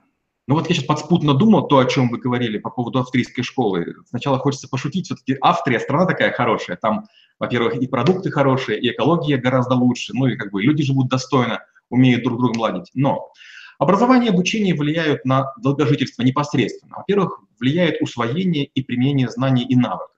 Ну 0.48 0.54
вот 0.54 0.68
я 0.68 0.74
сейчас 0.74 0.86
подспутно 0.86 1.34
думал 1.34 1.68
то, 1.68 1.78
о 1.78 1.84
чем 1.84 2.08
вы 2.08 2.18
говорили 2.18 2.56
по 2.56 2.70
поводу 2.70 3.00
австрийской 3.00 3.44
школы. 3.44 3.94
Сначала 4.06 4.38
хочется 4.38 4.66
пошутить, 4.66 5.04
все-таки 5.04 5.36
Австрия 5.42 5.78
страна 5.78 6.06
такая 6.06 6.32
хорошая, 6.32 6.78
там, 6.78 7.04
во-первых, 7.38 7.76
и 7.76 7.86
продукты 7.86 8.30
хорошие, 8.30 8.80
и 8.80 8.90
экология 8.90 9.36
гораздо 9.36 9.74
лучше, 9.74 10.12
ну 10.14 10.26
и 10.26 10.36
как 10.36 10.50
бы 10.50 10.62
люди 10.62 10.82
живут 10.82 11.08
достойно, 11.08 11.60
умеют 11.90 12.24
друг 12.24 12.38
друга 12.40 12.58
ладить. 12.58 12.90
Но 12.94 13.30
образование 13.78 14.30
и 14.30 14.32
обучение 14.32 14.74
влияют 14.74 15.26
на 15.26 15.52
долгожительство 15.58 16.22
непосредственно. 16.22 16.96
Во-первых, 16.96 17.40
влияет 17.60 18.00
усвоение 18.02 18.64
и 18.64 18.82
применение 18.82 19.28
знаний 19.28 19.64
и 19.64 19.76
навыков. 19.76 20.10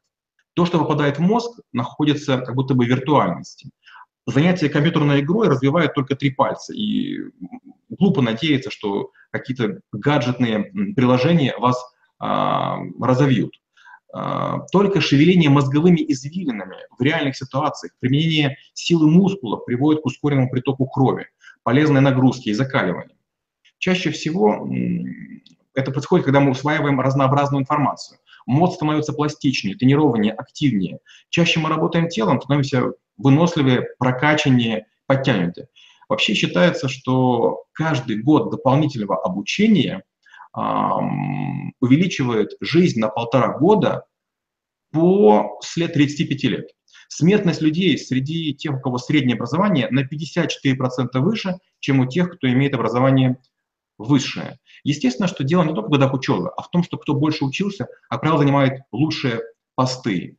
То, 0.54 0.66
что 0.66 0.78
попадает 0.78 1.18
в 1.18 1.20
мозг, 1.20 1.60
находится 1.72 2.38
как 2.38 2.54
будто 2.54 2.74
бы 2.74 2.84
в 2.84 2.88
виртуальности 2.88 3.70
занятие 4.30 4.68
компьютерной 4.68 5.20
игрой 5.20 5.48
развивает 5.48 5.94
только 5.94 6.16
три 6.16 6.30
пальца, 6.30 6.72
и 6.72 7.18
глупо 7.88 8.22
надеяться, 8.22 8.70
что 8.70 9.10
какие-то 9.30 9.80
гаджетные 9.92 10.72
приложения 10.94 11.54
вас 11.58 11.82
а, 12.18 12.78
разовьют. 13.00 13.54
А, 14.12 14.60
только 14.72 15.00
шевеление 15.00 15.50
мозговыми 15.50 16.04
извилинами 16.08 16.76
в 16.98 17.02
реальных 17.02 17.36
ситуациях, 17.36 17.92
применение 18.00 18.56
силы 18.74 19.10
мускулов 19.10 19.64
приводит 19.64 20.02
к 20.02 20.06
ускоренному 20.06 20.50
притоку 20.50 20.86
крови, 20.86 21.26
полезной 21.62 22.00
нагрузки 22.00 22.48
и 22.48 22.54
закаливанию. 22.54 23.16
Чаще 23.78 24.10
всего 24.10 24.68
это 25.74 25.90
происходит, 25.92 26.24
когда 26.24 26.40
мы 26.40 26.50
усваиваем 26.50 27.00
разнообразную 27.00 27.62
информацию. 27.62 28.18
Мозг 28.46 28.76
становится 28.76 29.12
пластичнее, 29.12 29.76
тренированнее, 29.76 30.32
активнее. 30.32 30.98
Чаще 31.28 31.60
мы 31.60 31.68
работаем 31.68 32.08
телом, 32.08 32.40
становимся 32.40 32.92
выносливее, 33.16 33.86
прокачаннее, 33.98 34.86
подтянутые. 35.06 35.68
Вообще 36.08 36.34
считается, 36.34 36.88
что 36.88 37.64
каждый 37.72 38.20
год 38.20 38.50
дополнительного 38.50 39.22
обучения 39.22 40.02
эм, 40.56 41.72
увеличивает 41.80 42.52
жизнь 42.60 42.98
на 42.98 43.08
полтора 43.08 43.56
года 43.56 44.06
после 44.90 45.86
35 45.86 46.44
лет. 46.44 46.70
Смертность 47.08 47.60
людей 47.60 47.96
среди 47.98 48.54
тех, 48.54 48.76
у 48.76 48.80
кого 48.80 48.98
среднее 48.98 49.34
образование, 49.34 49.88
на 49.90 50.00
54% 50.00 51.18
выше, 51.20 51.58
чем 51.78 52.00
у 52.00 52.06
тех, 52.06 52.30
кто 52.30 52.48
имеет 52.48 52.74
образование 52.74 53.38
высшее. 54.04 54.58
Естественно, 54.82 55.28
что 55.28 55.44
дело 55.44 55.62
не 55.62 55.74
только 55.74 55.88
в 55.88 55.92
годах 55.92 56.14
учебы, 56.14 56.50
а 56.56 56.62
в 56.62 56.70
том, 56.70 56.82
что 56.82 56.96
кто 56.96 57.14
больше 57.14 57.44
учился, 57.44 57.88
а 58.08 58.18
правило 58.18 58.38
занимает 58.38 58.80
лучшие 58.92 59.42
посты. 59.74 60.36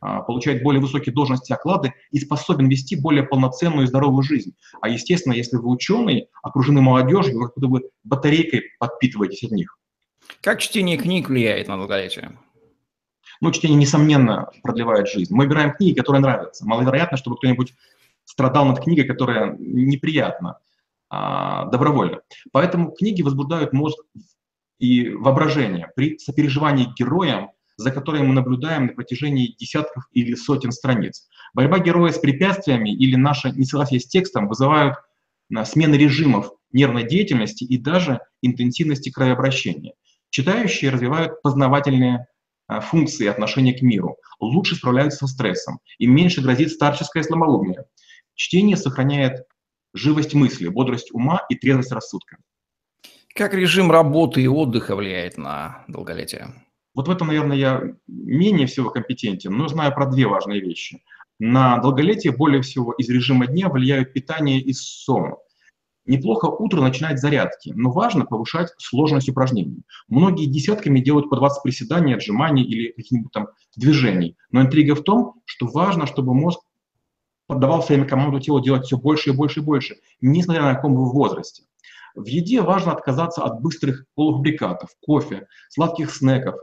А, 0.00 0.20
получает 0.20 0.62
более 0.62 0.82
высокие 0.82 1.14
должности, 1.14 1.52
оклады 1.52 1.94
и 2.10 2.18
способен 2.18 2.68
вести 2.68 2.96
более 2.96 3.22
полноценную 3.22 3.84
и 3.84 3.86
здоровую 3.86 4.22
жизнь. 4.22 4.54
А 4.80 4.88
естественно, 4.88 5.32
если 5.32 5.56
вы 5.56 5.70
ученый, 5.70 6.28
окружены 6.42 6.82
молодежью, 6.82 7.38
вы 7.38 7.46
как 7.46 7.54
будто 7.54 7.68
бы 7.68 7.90
батарейкой 8.02 8.64
подпитываетесь 8.78 9.44
от 9.44 9.52
них. 9.52 9.78
Как 10.40 10.60
чтение 10.60 10.98
книг 10.98 11.28
влияет 11.28 11.68
на 11.68 11.76
долголетие? 11.76 12.38
Ну, 13.40 13.50
чтение, 13.52 13.78
несомненно, 13.78 14.50
продлевает 14.62 15.08
жизнь. 15.08 15.32
Мы 15.34 15.44
выбираем 15.44 15.72
книги, 15.72 15.94
которые 15.94 16.20
нравятся. 16.20 16.66
Маловероятно, 16.66 17.16
чтобы 17.16 17.36
кто-нибудь 17.36 17.74
страдал 18.24 18.64
над 18.66 18.80
книгой, 18.80 19.04
которая 19.04 19.56
неприятна, 19.58 20.58
а, 21.16 21.66
добровольно. 21.66 22.20
Поэтому 22.50 22.90
книги 22.90 23.22
возбуждают 23.22 23.72
мозг 23.72 23.98
и 24.78 25.10
воображение. 25.10 25.92
При 25.94 26.18
сопереживании 26.18 26.88
героям 26.98 27.50
за 27.76 27.90
которой 27.90 28.22
мы 28.22 28.32
наблюдаем 28.32 28.86
на 28.86 28.92
протяжении 28.92 29.54
десятков 29.58 30.04
или 30.12 30.34
сотен 30.34 30.70
страниц. 30.70 31.26
Борьба 31.54 31.80
героя 31.80 32.12
с 32.12 32.18
препятствиями 32.18 32.94
или 32.94 33.16
наше 33.16 33.50
несогласие 33.50 34.00
с 34.00 34.06
текстом 34.06 34.48
вызывают 34.48 34.96
э, 35.52 35.64
смены 35.64 35.96
режимов 35.96 36.52
нервной 36.72 37.04
деятельности 37.04 37.64
и 37.64 37.76
даже 37.76 38.20
интенсивности 38.42 39.10
кровообращения. 39.10 39.94
Читающие 40.30 40.90
развивают 40.90 41.42
познавательные 41.42 42.28
э, 42.68 42.80
функции 42.80 43.26
отношения 43.26 43.74
к 43.74 43.82
миру, 43.82 44.16
лучше 44.38 44.76
справляются 44.76 45.26
со 45.26 45.26
стрессом, 45.26 45.80
и 45.98 46.06
меньше 46.06 46.42
грозит 46.42 46.70
старческое 46.70 47.24
слабоумие. 47.24 47.86
Чтение 48.34 48.76
сохраняет 48.76 49.46
живость 49.94 50.34
мысли, 50.34 50.68
бодрость 50.68 51.12
ума 51.12 51.42
и 51.48 51.54
трезвость 51.54 51.92
рассудка. 51.92 52.36
Как 53.34 53.54
режим 53.54 53.90
работы 53.90 54.42
и 54.42 54.46
отдыха 54.46 54.94
влияет 54.94 55.38
на 55.38 55.84
долголетие? 55.88 56.48
Вот 56.94 57.08
в 57.08 57.10
этом, 57.10 57.28
наверное, 57.28 57.56
я 57.56 57.82
менее 58.06 58.66
всего 58.66 58.90
компетентен, 58.90 59.52
но 59.56 59.66
знаю 59.66 59.92
про 59.92 60.06
две 60.06 60.26
важные 60.26 60.60
вещи. 60.60 61.02
На 61.40 61.78
долголетие 61.78 62.32
более 62.32 62.62
всего 62.62 62.92
из 62.92 63.08
режима 63.08 63.48
дня 63.48 63.68
влияют 63.68 64.12
питание 64.12 64.60
и 64.60 64.72
сон. 64.72 65.34
Неплохо 66.06 66.46
утро 66.46 66.82
начинать 66.82 67.18
зарядки, 67.18 67.72
но 67.74 67.90
важно 67.90 68.26
повышать 68.26 68.68
сложность 68.78 69.28
упражнений. 69.28 69.82
Многие 70.06 70.46
десятками 70.46 71.00
делают 71.00 71.30
по 71.30 71.36
20 71.36 71.62
приседаний, 71.62 72.14
отжиманий 72.14 72.62
или 72.62 72.92
каких-нибудь 72.92 73.32
там 73.32 73.48
движений. 73.74 74.36
Но 74.50 74.60
интрига 74.60 74.94
в 74.94 75.02
том, 75.02 75.40
что 75.46 75.66
важно, 75.66 76.06
чтобы 76.06 76.34
мозг 76.34 76.60
поддавал 77.46 77.82
своими 77.82 78.06
команду 78.06 78.40
телу 78.40 78.60
делать 78.60 78.86
все 78.86 78.96
больше 78.96 79.30
и 79.30 79.32
больше 79.32 79.60
и 79.60 79.62
больше, 79.62 79.96
несмотря 80.20 80.62
на 80.62 80.74
каком 80.74 80.94
вы 80.94 81.10
возрасте. 81.10 81.64
В 82.14 82.26
еде 82.26 82.62
важно 82.62 82.92
отказаться 82.92 83.42
от 83.42 83.60
быстрых 83.60 84.06
полуфабрикатов, 84.14 84.90
кофе, 85.00 85.48
сладких 85.68 86.14
снеков, 86.14 86.56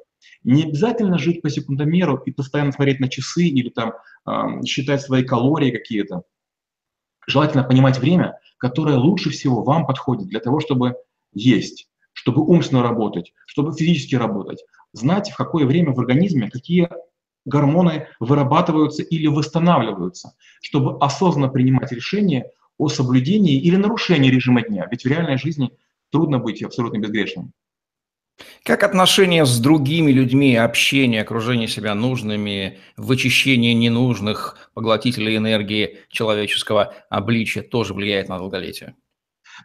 не 0.43 0.63
обязательно 0.63 1.17
жить 1.17 1.41
по 1.41 1.49
секундомеру 1.49 2.17
и 2.25 2.31
постоянно 2.31 2.71
смотреть 2.71 2.99
на 2.99 3.09
часы 3.09 3.43
или 3.43 3.69
там 3.69 3.93
э, 4.25 4.63
считать 4.65 5.01
свои 5.01 5.23
калории 5.23 5.71
какие-то. 5.71 6.23
Желательно 7.27 7.63
понимать 7.63 7.99
время, 7.99 8.39
которое 8.57 8.97
лучше 8.97 9.29
всего 9.29 9.63
вам 9.63 9.85
подходит 9.85 10.27
для 10.27 10.39
того, 10.39 10.59
чтобы 10.59 10.95
есть, 11.33 11.89
чтобы 12.13 12.43
умственно 12.43 12.81
работать, 12.81 13.33
чтобы 13.45 13.73
физически 13.73 14.15
работать. 14.15 14.63
Знать, 14.93 15.29
в 15.31 15.37
какое 15.37 15.65
время 15.65 15.93
в 15.93 15.99
организме 15.99 16.49
какие 16.49 16.89
гормоны 17.45 18.07
вырабатываются 18.19 19.03
или 19.03 19.27
восстанавливаются, 19.27 20.35
чтобы 20.61 20.97
осознанно 20.99 21.49
принимать 21.49 21.91
решения 21.91 22.45
о 22.77 22.89
соблюдении 22.89 23.59
или 23.59 23.75
нарушении 23.75 24.31
режима 24.31 24.61
дня. 24.61 24.87
Ведь 24.89 25.03
в 25.03 25.07
реальной 25.07 25.37
жизни 25.37 25.71
трудно 26.11 26.39
быть 26.39 26.63
абсолютно 26.63 26.97
безгрешным. 26.97 27.53
Как 28.63 28.83
отношения 28.83 29.45
с 29.45 29.59
другими 29.59 30.11
людьми, 30.11 30.55
общение, 30.55 31.21
окружение 31.21 31.67
себя 31.67 31.93
нужными, 31.93 32.79
вычищение 32.97 33.73
ненужных 33.73 34.71
поглотителей 34.73 35.37
энергии 35.37 35.99
человеческого 36.09 36.93
обличия 37.09 37.61
тоже 37.61 37.93
влияет 37.93 38.29
на 38.29 38.37
долголетие? 38.37 38.95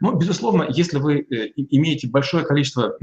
Ну, 0.01 0.17
безусловно, 0.17 0.67
если 0.69 0.99
вы 0.99 1.21
э, 1.21 1.53
имеете 1.57 2.09
большое 2.09 2.45
количество 2.45 2.97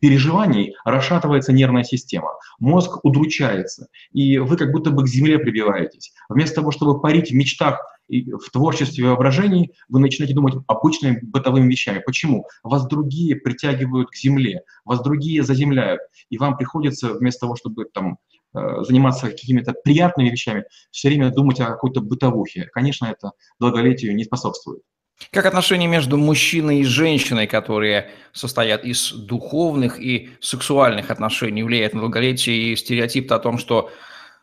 переживаний 0.00 0.74
расшатывается 0.84 1.52
нервная 1.52 1.84
система, 1.84 2.30
мозг 2.58 3.04
удручается, 3.04 3.88
и 4.12 4.38
вы 4.38 4.56
как 4.56 4.72
будто 4.72 4.90
бы 4.90 5.04
к 5.04 5.08
земле 5.08 5.38
прибиваетесь. 5.38 6.12
Вместо 6.28 6.56
того, 6.56 6.72
чтобы 6.72 7.00
парить 7.00 7.30
в 7.30 7.34
мечтах 7.34 7.80
и 8.08 8.32
в 8.32 8.50
творчестве 8.50 9.04
и 9.04 9.06
воображении, 9.06 9.72
вы 9.88 10.00
начинаете 10.00 10.34
думать 10.34 10.54
обычными 10.66 11.20
бытовыми 11.22 11.70
вещами. 11.70 12.02
Почему? 12.04 12.46
Вас 12.64 12.86
другие 12.86 13.36
притягивают 13.36 14.10
к 14.10 14.16
земле, 14.16 14.62
вас 14.84 15.00
другие 15.02 15.44
заземляют, 15.44 16.00
и 16.28 16.38
вам 16.38 16.56
приходится 16.56 17.14
вместо 17.14 17.40
того, 17.42 17.56
чтобы 17.56 17.84
там 17.84 18.18
э, 18.54 18.82
заниматься 18.82 19.28
какими-то 19.28 19.74
приятными 19.84 20.30
вещами, 20.30 20.64
все 20.90 21.08
время 21.08 21.30
думать 21.30 21.60
о 21.60 21.66
какой-то 21.66 22.00
бытовухе. 22.00 22.68
Конечно, 22.72 23.06
это 23.06 23.32
долголетию 23.60 24.16
не 24.16 24.24
способствует. 24.24 24.82
Как 25.32 25.46
отношения 25.46 25.86
между 25.86 26.16
мужчиной 26.16 26.80
и 26.80 26.84
женщиной, 26.84 27.46
которые 27.46 28.10
состоят 28.32 28.84
из 28.84 29.12
духовных 29.12 30.00
и 30.00 30.30
сексуальных 30.40 31.10
отношений, 31.10 31.62
влияет 31.62 31.94
на 31.94 32.00
долголетие 32.00 32.72
и 32.72 32.76
стереотип 32.76 33.30
о 33.30 33.38
том, 33.38 33.58
что 33.58 33.90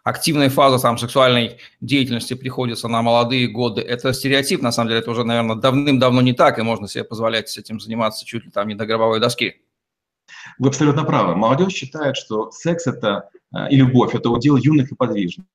активная 0.04 0.50
фаза 0.50 0.82
там, 0.82 0.98
сексуальной 0.98 1.58
деятельности 1.82 2.34
приходится 2.34 2.88
на 2.88 3.02
молодые 3.02 3.48
годы. 3.48 3.82
Это 3.82 4.14
стереотип, 4.14 4.62
на 4.62 4.72
самом 4.72 4.90
деле, 4.90 5.02
это 5.02 5.12
уже, 5.12 5.26
наверное, 5.26 5.56
давным-давно 5.56 6.22
не 6.22 6.34
так, 6.34 6.60
и 6.60 6.62
можно 6.62 6.88
себе 6.88 7.04
позволять 7.04 7.50
с 7.50 7.58
этим 7.58 7.80
заниматься 7.80 8.26
чуть 8.26 8.46
ли 8.46 8.52
там 8.52 8.68
не 8.68 8.76
до 8.76 8.86
гробовой 8.86 9.20
доски. 9.20 9.62
Вы 10.60 10.70
абсолютно 10.70 11.04
правы. 11.04 11.36
Молодежь 11.36 11.74
считает, 11.74 12.16
что 12.16 12.52
секс 12.52 12.88
это 12.88 13.30
э, 13.54 13.70
и 13.70 13.76
любовь– 13.76 14.12
это 14.16 14.30
удел 14.30 14.56
юных 14.58 14.92
и 14.92 14.96
подвижных. 14.96 15.46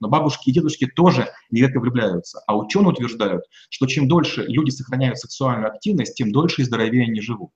Но 0.00 0.08
бабушки 0.08 0.50
и 0.50 0.52
дедушки 0.52 0.86
тоже 0.86 1.28
нередко 1.50 1.80
влюбляются. 1.80 2.40
А 2.46 2.56
ученые 2.56 2.90
утверждают, 2.90 3.44
что 3.68 3.86
чем 3.86 4.08
дольше 4.08 4.44
люди 4.46 4.70
сохраняют 4.70 5.18
сексуальную 5.18 5.68
активность, 5.72 6.14
тем 6.14 6.30
дольше 6.30 6.62
и 6.62 6.64
здоровее 6.64 7.04
они 7.04 7.20
живут. 7.20 7.50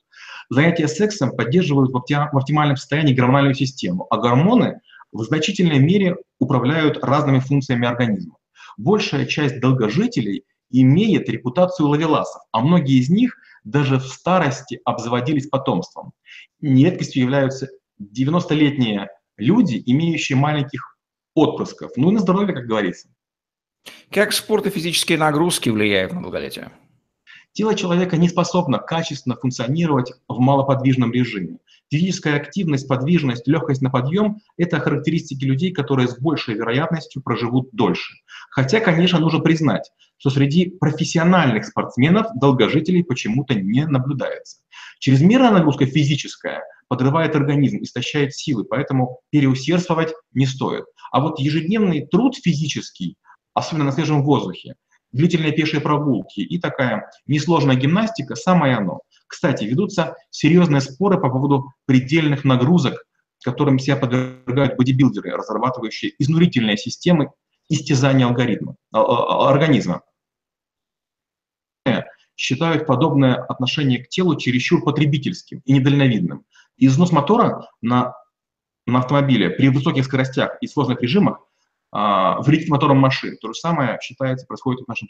Занятия 0.49 0.89
сексом 0.89 1.31
поддерживают 1.37 1.93
в 1.93 1.97
оптимальном 1.97 2.77
состоянии 2.77 3.15
гормональную 3.15 3.55
систему, 3.55 4.07
а 4.11 4.17
гормоны 4.19 4.81
в 5.13 5.23
значительной 5.23 5.79
мере 5.79 6.17
управляют 6.39 7.03
разными 7.03 7.39
функциями 7.39 7.87
организма. 7.87 8.37
Большая 8.77 9.27
часть 9.27 9.61
долгожителей 9.61 10.45
имеет 10.71 11.29
репутацию 11.29 11.89
ловеласов, 11.89 12.43
а 12.53 12.61
многие 12.61 12.99
из 12.99 13.09
них 13.09 13.37
даже 13.65 13.99
в 13.99 14.07
старости 14.07 14.81
обзаводились 14.85 15.49
потомством. 15.49 16.13
Нередкостью 16.61 17.23
являются 17.23 17.69
90-летние 18.01 19.09
люди, 19.37 19.83
имеющие 19.87 20.37
маленьких 20.37 20.96
отпрысков. 21.37 21.93
Ну 21.97 22.11
и 22.11 22.15
на 22.15 22.21
здоровье, 22.21 22.55
как 22.55 22.67
говорится. 22.67 23.09
Как 24.11 24.33
спорт 24.33 24.67
и 24.67 24.71
физические 24.71 25.19
нагрузки 25.19 25.69
влияют 25.69 26.13
на 26.13 26.23
долголетие? 26.23 26.73
Тело 27.53 27.75
человека 27.75 28.17
не 28.17 28.29
способно 28.29 28.79
качественно 28.79 29.37
функционировать 29.37 30.13
в 30.29 30.39
малоподвижном 30.41 31.13
режиме. 31.13 31.59
Физическая 31.91 32.37
активность, 32.37 32.89
подвижность, 32.89 33.47
легкость 33.47 33.81
на 33.81 33.91
подъем– 33.91 34.41
это 34.59 34.81
характеристики 34.81 35.45
людей, 35.45 35.73
которые 35.73 36.09
с 36.09 36.19
большей 36.19 36.55
вероятностью 36.55 37.23
проживут 37.23 37.71
дольше. 37.73 38.15
Хотя, 38.51 38.81
конечно, 38.81 39.21
нужно 39.21 39.39
признать, 39.41 39.91
что 40.19 40.31
среди 40.31 40.69
профессиональных 40.69 41.65
спортсменов 41.65 42.27
долгожителей 42.35 43.05
почему-то 43.05 43.55
не 43.55 43.87
наблюдается. 43.87 44.59
Чрезмерная 44.99 45.53
нагрузка 45.53 45.87
физическая 45.87 46.63
подрывает 46.89 47.35
организм, 47.35 47.83
истощает 47.83 48.35
силы, 48.35 48.65
поэтому 48.65 49.21
переусердствовать 49.31 50.13
не 50.33 50.47
стоит. 50.47 50.85
А 51.13 51.21
вот 51.21 51.39
ежедневный 51.39 52.07
труд 52.07 52.37
физический, 52.37 53.17
особенно 53.55 53.85
на 53.85 53.93
свежем 53.93 54.23
воздухе, 54.23 54.75
длительные 55.13 55.53
пешие 55.53 55.81
прогулки 55.81 56.41
и 56.41 56.59
такая 56.59 57.11
несложная 57.27 57.77
гимнастика– 57.77 58.35
самое 58.37 58.77
оно. 58.77 59.01
Кстати, 59.27 59.65
ведутся 59.65 60.15
серьезные 60.31 60.81
споры 60.81 61.21
по 61.21 61.31
поводу 61.31 61.73
предельных 61.87 62.45
нагрузок, 62.45 63.05
которым 63.43 63.79
себя 63.79 63.97
подвергают 63.97 64.77
бодибилдеры, 64.77 65.31
разрабатывающие 65.33 66.13
изнурительные 66.19 66.77
системы 66.77 67.31
истязания 67.69 68.27
алгоритма, 68.27 68.77
а, 68.93 69.01
а, 69.01 69.51
организма. 69.51 70.03
Считают 72.37 72.87
подобное 72.87 73.35
отношение 73.35 74.05
к 74.05 74.09
телу 74.09 74.37
чересчур 74.37 74.85
потребительским 74.85 75.63
и 75.65 75.73
недальновидным. 75.73 76.45
Износ 76.77 77.13
мотора 77.13 77.69
на, 77.81 78.15
на 78.87 78.99
автомобиле 78.99 79.51
при 79.51 79.69
высоких 79.69 80.05
скоростях 80.05 80.57
и 80.61 80.67
сложных 80.67 81.01
режимах 81.03 81.41
а, 81.93 82.41
вредит 82.43 82.69
моторам 82.69 82.99
машин. 82.99 83.37
То 83.39 83.49
же 83.49 83.55
самое, 83.59 83.99
считается, 84.03 84.47
происходит 84.47 84.85
с 84.85 84.89
нашим 84.89 85.09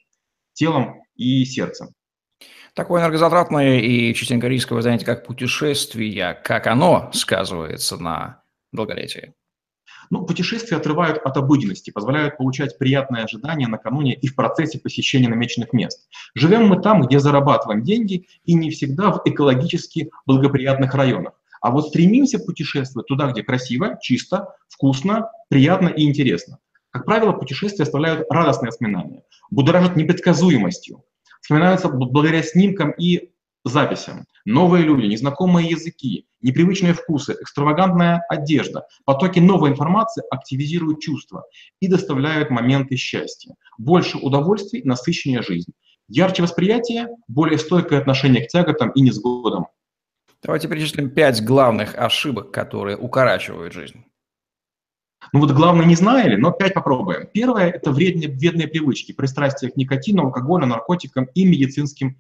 телом 0.53 1.03
и 1.17 1.45
сердцем. 1.45 1.89
Такое 2.75 3.01
энергозатратное 3.01 3.81
и 3.81 4.13
частенько 4.15 4.49
рисковое 4.49 4.83
занятие, 4.83 5.07
как 5.07 5.27
путешествие, 5.27 6.35
как 6.45 6.67
оно 6.67 7.11
сказывается 7.13 7.97
на 7.97 8.43
долголетии? 8.73 9.35
Ну, 10.11 10.25
путешествия 10.25 10.77
отрывают 10.77 11.19
от 11.19 11.37
обыденности, 11.37 11.91
позволяют 11.91 12.37
получать 12.37 12.79
приятные 12.79 13.25
ожидания 13.25 13.67
накануне 13.67 14.15
и 14.15 14.29
в 14.29 14.37
процессе 14.37 14.79
посещения 14.79 15.29
намеченных 15.29 15.73
мест. 15.73 16.09
Живем 16.35 16.69
мы 16.69 16.81
там, 16.81 17.03
где 17.03 17.19
зарабатываем 17.19 17.83
деньги, 17.83 18.29
и 18.45 18.55
не 18.55 18.71
всегда 18.71 19.11
в 19.11 19.23
экологически 19.25 20.11
благоприятных 20.27 20.95
районах. 20.95 21.33
А 21.61 21.71
вот 21.71 21.89
стремимся 21.89 22.39
путешествовать 22.39 23.07
туда, 23.09 23.31
где 23.31 23.43
красиво, 23.43 23.99
чисто, 24.01 24.55
вкусно, 24.69 25.31
приятно 25.49 25.89
и 25.89 26.05
интересно. 26.05 26.59
Как 26.91 27.05
правило, 27.05 27.33
путешествия 27.33 27.83
оставляют 27.83 28.27
радостные 28.31 28.69
воспоминания, 28.69 29.23
будоражат 29.51 29.97
непредсказуемостью, 29.97 31.05
вспоминаются 31.41 31.89
благодаря 31.89 32.43
снимкам 32.43 32.93
и 32.93 33.31
записям. 33.65 34.27
Новые 34.45 34.85
люди, 34.85 35.07
незнакомые 35.07 35.69
языки, 35.69 36.27
непривычные 36.41 36.95
вкусы, 36.95 37.37
экстравагантная 37.41 38.25
одежда, 38.29 38.87
потоки 39.05 39.41
новой 39.41 39.71
информации 39.71 40.23
активизируют 40.31 41.01
чувства 41.01 41.45
и 41.81 41.89
доставляют 41.89 42.51
моменты 42.51 42.97
счастья. 42.97 43.55
Больше 43.77 44.19
удовольствий, 44.19 44.83
насыщеннее 44.85 45.43
жизнь. 45.43 45.73
Ярче 46.09 46.45
восприятие, 46.45 47.09
более 47.27 47.59
стойкое 47.59 48.01
отношение 48.01 48.45
к 48.45 48.49
тяготам 48.49 48.91
и 48.91 49.01
несгодам. 49.01 49.67
Давайте 50.43 50.69
перечислим 50.69 51.11
пять 51.11 51.45
главных 51.45 51.95
ошибок, 51.97 52.52
которые 52.52 52.97
укорачивают 52.97 53.73
жизнь. 53.73 54.04
Ну 55.32 55.41
вот 55.41 55.50
главное 55.52 55.87
не 55.87 55.97
знали, 55.97 56.37
но 56.37 56.52
пять 56.52 56.75
попробуем. 56.75 57.26
Первое– 57.32 57.71
это 57.73 57.91
вредные, 57.91 58.28
вредные 58.28 58.69
привычки, 58.69 59.13
пристрастие 59.13 59.73
к 59.73 59.76
никотину, 59.76 60.25
алкоголю, 60.25 60.67
наркотикам 60.67 61.25
и 61.34 61.45
медицинским 61.45 62.19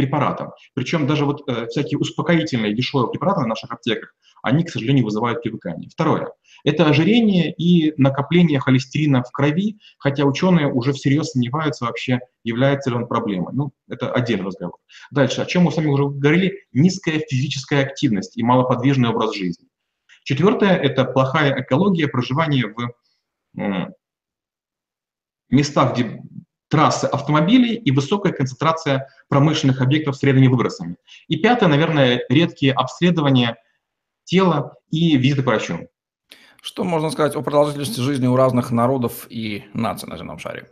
препаратам. 0.00 0.52
Причем 0.74 1.06
даже 1.06 1.24
вот 1.24 1.42
э, 1.46 1.66
всякие 1.66 1.98
успокоительные 1.98 2.74
дешевые 2.74 3.10
препараты 3.10 3.42
в 3.42 3.46
наших 3.46 3.70
аптеках, 3.70 4.14
они, 4.42 4.64
к 4.64 4.70
сожалению, 4.70 5.04
вызывают 5.04 5.42
привыкание. 5.42 5.90
Второе– 5.90 6.32
это 6.64 6.88
ожирение 6.88 7.52
и 7.52 7.92
накопление 8.00 8.58
холестерина 8.60 9.22
в 9.22 9.30
крови, 9.30 9.78
хотя 9.98 10.24
ученые 10.24 10.72
уже 10.72 10.92
всерьез 10.92 11.32
сомневаются 11.32 11.84
вообще, 11.84 12.20
является 12.42 12.90
ли 12.90 12.96
он 12.96 13.06
проблемой. 13.06 13.52
Ну, 13.52 13.72
это 13.88 14.10
отдельный 14.10 14.46
разговор. 14.46 14.76
Дальше, 15.10 15.42
о 15.42 15.46
чем 15.46 15.64
мы 15.64 15.72
с 15.72 15.76
вами 15.76 15.88
уже 15.88 16.08
говорили, 16.08 16.64
низкая 16.72 17.18
физическая 17.18 17.84
активность 17.84 18.38
и 18.38 18.42
малоподвижный 18.42 19.10
образ 19.10 19.34
жизни. 19.34 19.68
Четвертое– 20.24 20.76
это 20.82 21.04
плохая 21.04 21.60
экология 21.60 22.08
проживания 22.08 22.66
в 22.66 23.94
местах, 25.50 25.94
где 25.94 26.22
трассы 26.70 27.06
автомобилей 27.06 27.74
и 27.74 27.90
высокая 27.90 28.32
концентрация 28.32 29.08
промышленных 29.28 29.82
объектов 29.82 30.16
с 30.16 30.22
вредными 30.22 30.46
выбросами. 30.46 30.96
И 31.28 31.36
пятое, 31.36 31.68
наверное, 31.68 32.22
редкие 32.28 32.72
обследования 32.72 33.56
тела 34.24 34.76
и 34.90 35.16
визиты 35.16 35.42
к 35.42 35.46
врачу. 35.46 35.88
Что 36.62 36.84
можно 36.84 37.10
сказать 37.10 37.34
о 37.34 37.42
продолжительности 37.42 38.00
жизни 38.00 38.26
у 38.26 38.36
разных 38.36 38.70
народов 38.70 39.26
и 39.28 39.64
наций 39.74 40.08
на 40.08 40.16
земном 40.16 40.38
шаре? 40.38 40.68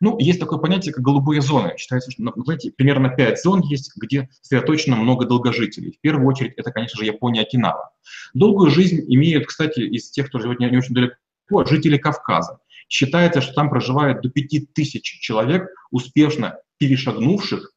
Ну, 0.00 0.16
есть 0.18 0.38
такое 0.38 0.58
понятие, 0.58 0.92
как 0.92 1.02
голубые 1.02 1.40
зоны. 1.40 1.74
Считается, 1.76 2.10
что, 2.10 2.22
ну, 2.22 2.32
знаете, 2.44 2.70
примерно 2.70 3.08
пять 3.08 3.42
зон 3.42 3.62
есть, 3.62 3.92
где 3.96 4.28
сосредоточено 4.42 4.96
много 4.96 5.26
долгожителей. 5.26 5.92
В 5.92 6.00
первую 6.00 6.28
очередь, 6.28 6.52
это, 6.56 6.70
конечно 6.70 6.98
же, 6.98 7.06
Япония, 7.06 7.42
Окинава. 7.42 7.90
Долгую 8.34 8.70
жизнь 8.70 9.04
имеют, 9.08 9.46
кстати, 9.46 9.80
из 9.80 10.10
тех, 10.10 10.28
кто 10.28 10.38
живет 10.38 10.60
не, 10.60 10.70
не 10.70 10.76
очень 10.76 10.94
далеко, 10.94 11.64
жители 11.64 11.96
Кавказа. 11.96 12.60
Считается, 12.88 13.40
что 13.40 13.52
там 13.52 13.70
проживает 13.70 14.22
до 14.22 14.30
5000 14.30 15.20
человек, 15.20 15.68
успешно 15.90 16.58
перешагнувших 16.78 17.72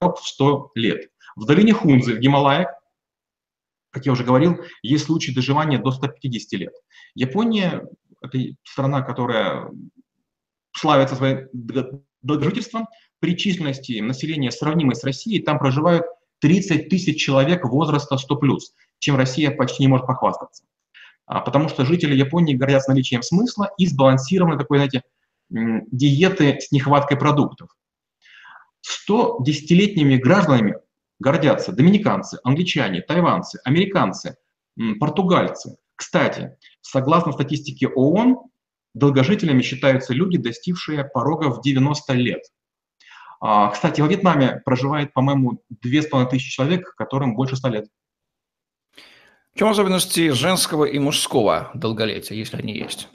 в 0.00 0.16
100 0.22 0.70
лет. 0.74 1.10
В 1.36 1.46
долине 1.46 1.72
Хунзы, 1.72 2.14
в 2.14 2.18
Гималаях, 2.18 2.68
как 3.90 4.06
я 4.06 4.12
уже 4.12 4.24
говорил, 4.24 4.58
есть 4.82 5.06
случаи 5.06 5.32
доживания 5.32 5.78
до 5.78 5.90
150 5.90 6.60
лет. 6.60 6.74
Япония– 7.14 7.86
это 8.22 8.38
страна, 8.64 9.02
которая 9.02 9.70
славятся 10.72 11.16
своим 11.16 11.48
долгожительством. 12.22 12.88
При 13.20 13.36
численности 13.36 14.00
населения, 14.00 14.50
сравнимой 14.50 14.96
с 14.96 15.04
Россией, 15.04 15.42
там 15.42 15.58
проживают 15.58 16.04
30 16.40 16.88
тысяч 16.88 17.20
человек 17.24 17.64
возраста 17.64 18.16
100+, 18.16 18.58
чем 18.98 19.16
Россия 19.16 19.50
почти 19.50 19.84
не 19.84 19.88
может 19.88 20.06
похвастаться. 20.06 20.64
А, 21.26 21.40
потому 21.40 21.68
что 21.68 21.84
жители 21.84 22.14
Японии 22.14 22.54
гордятся 22.54 22.90
наличием 22.90 23.22
смысла 23.22 23.70
и 23.78 23.86
сбалансированной 23.86 24.58
такой, 24.58 24.78
знаете, 24.78 25.02
диеты 25.50 26.60
с 26.60 26.70
нехваткой 26.70 27.16
продуктов. 27.16 27.70
100 28.82 29.38
десятилетними 29.40 30.16
гражданами 30.16 30.76
гордятся 31.18 31.72
доминиканцы, 31.72 32.38
англичане, 32.44 33.00
тайванцы, 33.00 33.60
американцы, 33.64 34.36
португальцы. 35.00 35.76
Кстати, 35.96 36.56
согласно 36.82 37.32
статистике 37.32 37.88
ООН, 37.88 38.38
долгожителями 38.94 39.62
считаются 39.62 40.12
люди, 40.12 40.38
достигшие 40.38 41.04
порога 41.04 41.50
в 41.50 41.62
90 41.62 42.12
лет. 42.14 42.42
А, 43.40 43.70
кстати, 43.70 44.00
во 44.00 44.08
Вьетнаме 44.08 44.62
проживает, 44.64 45.12
по-моему, 45.12 45.62
2500 45.68 46.40
человек, 46.40 46.94
которым 46.96 47.34
больше 47.36 47.56
100 47.56 47.68
лет. 47.68 47.86
В 49.54 49.58
чем 49.60 49.68
особенности 49.68 50.30
женского 50.30 50.84
и 50.84 50.98
мужского 50.98 51.70
долголетия, 51.74 52.36
если 52.36 52.56
они 52.56 52.76
есть? 52.76 53.06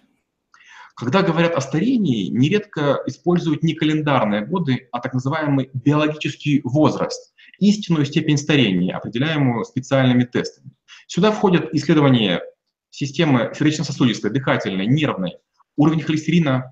Когда 0.95 1.21
говорят 1.21 1.54
о 1.54 1.60
старении, 1.60 2.30
нередко 2.30 2.97
используют 3.08 3.62
не 3.62 3.73
календарные 3.73 4.45
годы, 4.45 4.88
а 4.93 5.02
так 5.02 5.13
называемый 5.13 5.69
биологический 5.73 6.62
возраст, 6.63 7.34
истинную 7.60 8.06
степень 8.06 8.38
старения, 8.38 8.95
определяемую 8.95 9.65
специальными 9.65 10.23
тестами. 10.23 10.71
Сюда 11.08 11.32
входят 11.32 11.73
исследования 11.73 12.41
системы 12.89 13.52
сердечно-сосудистой, 13.54 14.32
дыхательной, 14.32 14.88
нервной, 14.88 15.39
уровень 15.75 16.04
холестерина, 16.04 16.71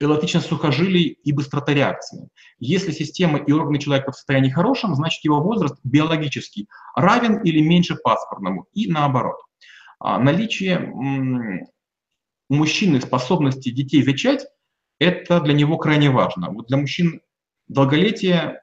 эластичность 0.00 0.48
сухожилий 0.48 1.18
и 1.24 1.32
быстрота 1.32 1.74
реакции. 1.74 2.28
Если 2.58 2.92
система 2.92 3.38
и 3.38 3.52
органы 3.52 3.78
человека 3.78 4.12
в 4.12 4.16
состоянии 4.16 4.50
хорошем, 4.50 4.94
значит 4.94 5.24
его 5.24 5.40
возраст 5.40 5.76
биологический 5.84 6.68
равен 6.94 7.42
или 7.42 7.60
меньше 7.60 7.96
паспортному, 7.96 8.66
и 8.72 8.90
наоборот. 8.90 9.36
А 9.98 10.18
наличие 10.18 10.92
у 12.48 12.54
мужчины 12.54 13.00
способности 13.00 13.70
детей 13.70 14.02
зачать, 14.02 14.46
это 15.00 15.40
для 15.40 15.54
него 15.54 15.76
крайне 15.78 16.10
важно. 16.10 16.50
Вот 16.50 16.68
для 16.68 16.76
мужчин 16.76 17.20
долголетие 17.66 18.62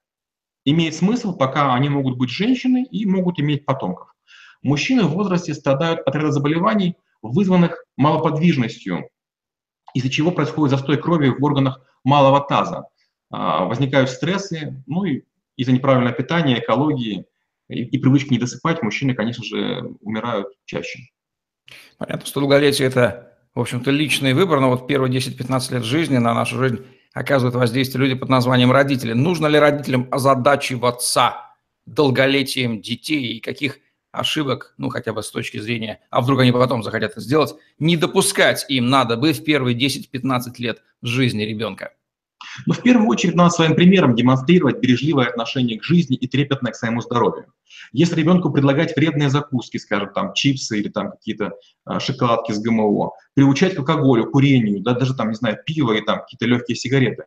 имеет 0.66 0.96
смысл, 0.96 1.38
пока 1.38 1.74
они 1.74 1.90
могут 1.90 2.18
быть 2.18 2.30
женщиной 2.30 2.84
и 2.84 3.06
могут 3.06 3.40
иметь 3.40 3.66
потомков. 3.66 4.14
Мужчины 4.62 5.04
в 5.04 5.12
возрасте 5.12 5.54
страдают 5.54 6.00
от 6.08 6.16
ряда 6.16 6.32
заболеваний, 6.32 6.96
вызванных 7.22 7.86
малоподвижностью, 7.98 9.10
из-за 9.96 10.10
чего 10.10 10.32
происходит 10.32 10.78
застой 10.78 10.98
крови 10.98 11.30
в 11.30 11.44
органах 11.44 11.82
малого 12.04 12.42
таза. 12.42 12.86
а, 13.32 13.66
возникают 13.66 14.10
стрессы, 14.12 14.84
ну 14.86 15.06
и 15.06 15.24
из-за 15.56 15.72
неправильного 15.72 16.14
питания, 16.14 16.60
экологии 16.60 17.26
и, 17.70 17.84
и 17.84 17.98
привычки 17.98 18.34
не 18.34 18.38
досыпать 18.38 18.84
мужчины, 18.84 19.16
конечно 19.16 19.44
же, 19.44 19.96
умирают 20.02 20.50
чаще. 20.66 21.00
Понятно, 21.98 22.26
что 22.26 22.42
долголетие– 22.42 22.88
это, 22.90 23.34
в 23.56 23.62
общем-то, 23.62 23.90
личный 23.90 24.34
выбор, 24.34 24.60
но 24.60 24.70
вот 24.70 24.86
первые 24.86 25.12
10-15 25.12 25.74
лет 25.74 25.84
жизни 25.84 26.18
на 26.18 26.34
нашу 26.34 26.58
жизнь 26.58 26.86
оказывают 27.14 27.56
воздействие 27.56 28.06
люди 28.06 28.20
под 28.20 28.30
названием 28.30 28.72
родители. 28.72 29.14
Нужно 29.14 29.48
ли 29.48 29.58
родителям 29.58 30.08
озадачиваться 30.12 31.36
долголетием 31.86 32.82
детей 32.82 33.38
и 33.38 33.40
каких 33.40 33.80
ошибок, 34.16 34.74
ну, 34.78 34.90
хотя 34.90 35.14
бы 35.14 35.22
с 35.22 35.30
точки 35.30 35.58
зрения, 35.60 36.00
а 36.10 36.22
вдруг 36.22 36.40
они 36.40 36.52
потом 36.52 36.84
захотят 36.84 37.12
это 37.12 37.22
сделать, 37.22 37.54
не 37.80 37.98
допускать 37.98 38.66
им 38.70 38.90
надо 38.90 39.18
бы 39.18 39.34
в 39.34 39.44
первые 39.44 39.78
10-15 39.78 40.54
лет 40.58 40.82
жизни 41.02 41.44
ребенка? 41.44 41.92
Но 42.66 42.74
в 42.74 42.82
первую 42.82 43.08
очередь 43.10 43.36
надо 43.36 43.50
своим 43.50 43.76
примером 43.76 44.16
демонстрировать 44.16 44.80
бережливое 44.80 45.28
отношение 45.28 45.80
к 45.80 45.84
жизни 45.84 46.16
и 46.16 46.28
трепетное 46.28 46.72
к 46.72 46.76
своему 46.76 47.02
здоровью. 47.02 47.54
Если 47.92 48.16
ребенку 48.16 48.52
предлагать 48.52 48.96
вредные 48.96 49.30
закуски, 49.30 49.78
скажем, 49.78 50.14
там 50.14 50.34
чипсы 50.34 50.80
или 50.80 50.90
там 50.90 51.12
какие-то 51.12 51.54
э, 51.90 52.00
шоколадки 52.00 52.52
с 52.52 52.60
ГМО, 52.60 53.12
приучать 53.34 53.76
к 53.76 53.80
алкоголю, 53.80 54.30
курению, 54.30 54.82
да, 54.82 54.94
даже 54.94 55.16
там, 55.16 55.30
не 55.30 55.36
знаю, 55.36 55.58
пиво 55.66 55.94
и 55.94 56.02
там 56.02 56.20
какие-то 56.20 56.46
легкие 56.46 56.76
сигареты, 56.76 57.26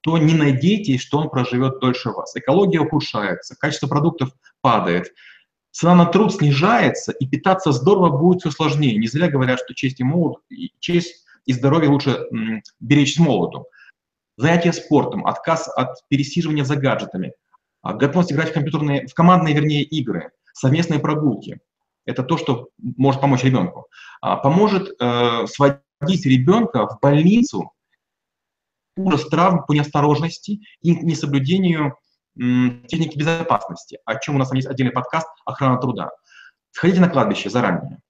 то 0.00 0.18
не 0.18 0.34
надейтесь, 0.34 1.00
что 1.00 1.18
он 1.18 1.30
проживет 1.30 1.80
дольше 1.80 2.10
вас. 2.10 2.36
Экология 2.36 2.80
ухудшается, 2.80 3.56
качество 3.58 3.86
продуктов 3.86 4.30
падает, 4.60 5.12
цена 5.74 5.96
на 5.96 6.06
труд 6.06 6.32
снижается, 6.32 7.10
и 7.10 7.26
питаться 7.26 7.72
здорово 7.72 8.16
будет 8.16 8.40
все 8.40 8.50
сложнее. 8.52 8.96
Не 8.96 9.08
зря 9.08 9.28
говорят, 9.28 9.58
что 9.58 9.74
честь 9.74 9.98
и, 9.98 10.04
молод, 10.04 10.38
честь 10.78 11.24
и 11.46 11.52
здоровье 11.52 11.90
лучше 11.90 12.26
м, 12.30 12.62
беречь 12.78 13.16
с 13.16 13.18
молоду. 13.18 13.66
Занятие 14.36 14.72
спортом, 14.72 15.26
отказ 15.26 15.68
от 15.68 15.96
пересиживания 16.08 16.64
за 16.64 16.76
гаджетами, 16.76 17.34
а, 17.82 17.94
готовность 17.94 18.32
играть 18.32 18.50
в 18.50 18.54
компьютерные, 18.54 19.08
в 19.08 19.14
командные, 19.14 19.54
вернее, 19.54 19.82
игры, 19.82 20.30
совместные 20.52 21.00
прогулки. 21.00 21.58
Это 22.06 22.22
то, 22.22 22.38
что 22.38 22.68
может 22.78 23.20
помочь 23.20 23.42
ребенку. 23.42 23.88
А, 24.20 24.36
поможет 24.36 24.94
э, 25.00 25.46
сводить 25.46 26.24
ребенка 26.24 26.86
в 26.86 26.98
больницу 27.02 27.72
ужас 28.96 29.26
травм 29.28 29.64
по 29.66 29.72
неосторожности 29.72 30.60
и 30.82 30.92
несоблюдению 30.92 31.96
техники 32.36 33.16
безопасности, 33.16 33.98
о 34.04 34.16
чем 34.16 34.36
у 34.36 34.38
нас 34.38 34.52
есть 34.52 34.66
отдельный 34.66 34.92
подкаст 34.92 35.28
«Охрана 35.44 35.80
труда». 35.80 36.10
Сходите 36.70 37.00
на 37.00 37.08
кладбище 37.08 37.50
заранее. 37.50 38.00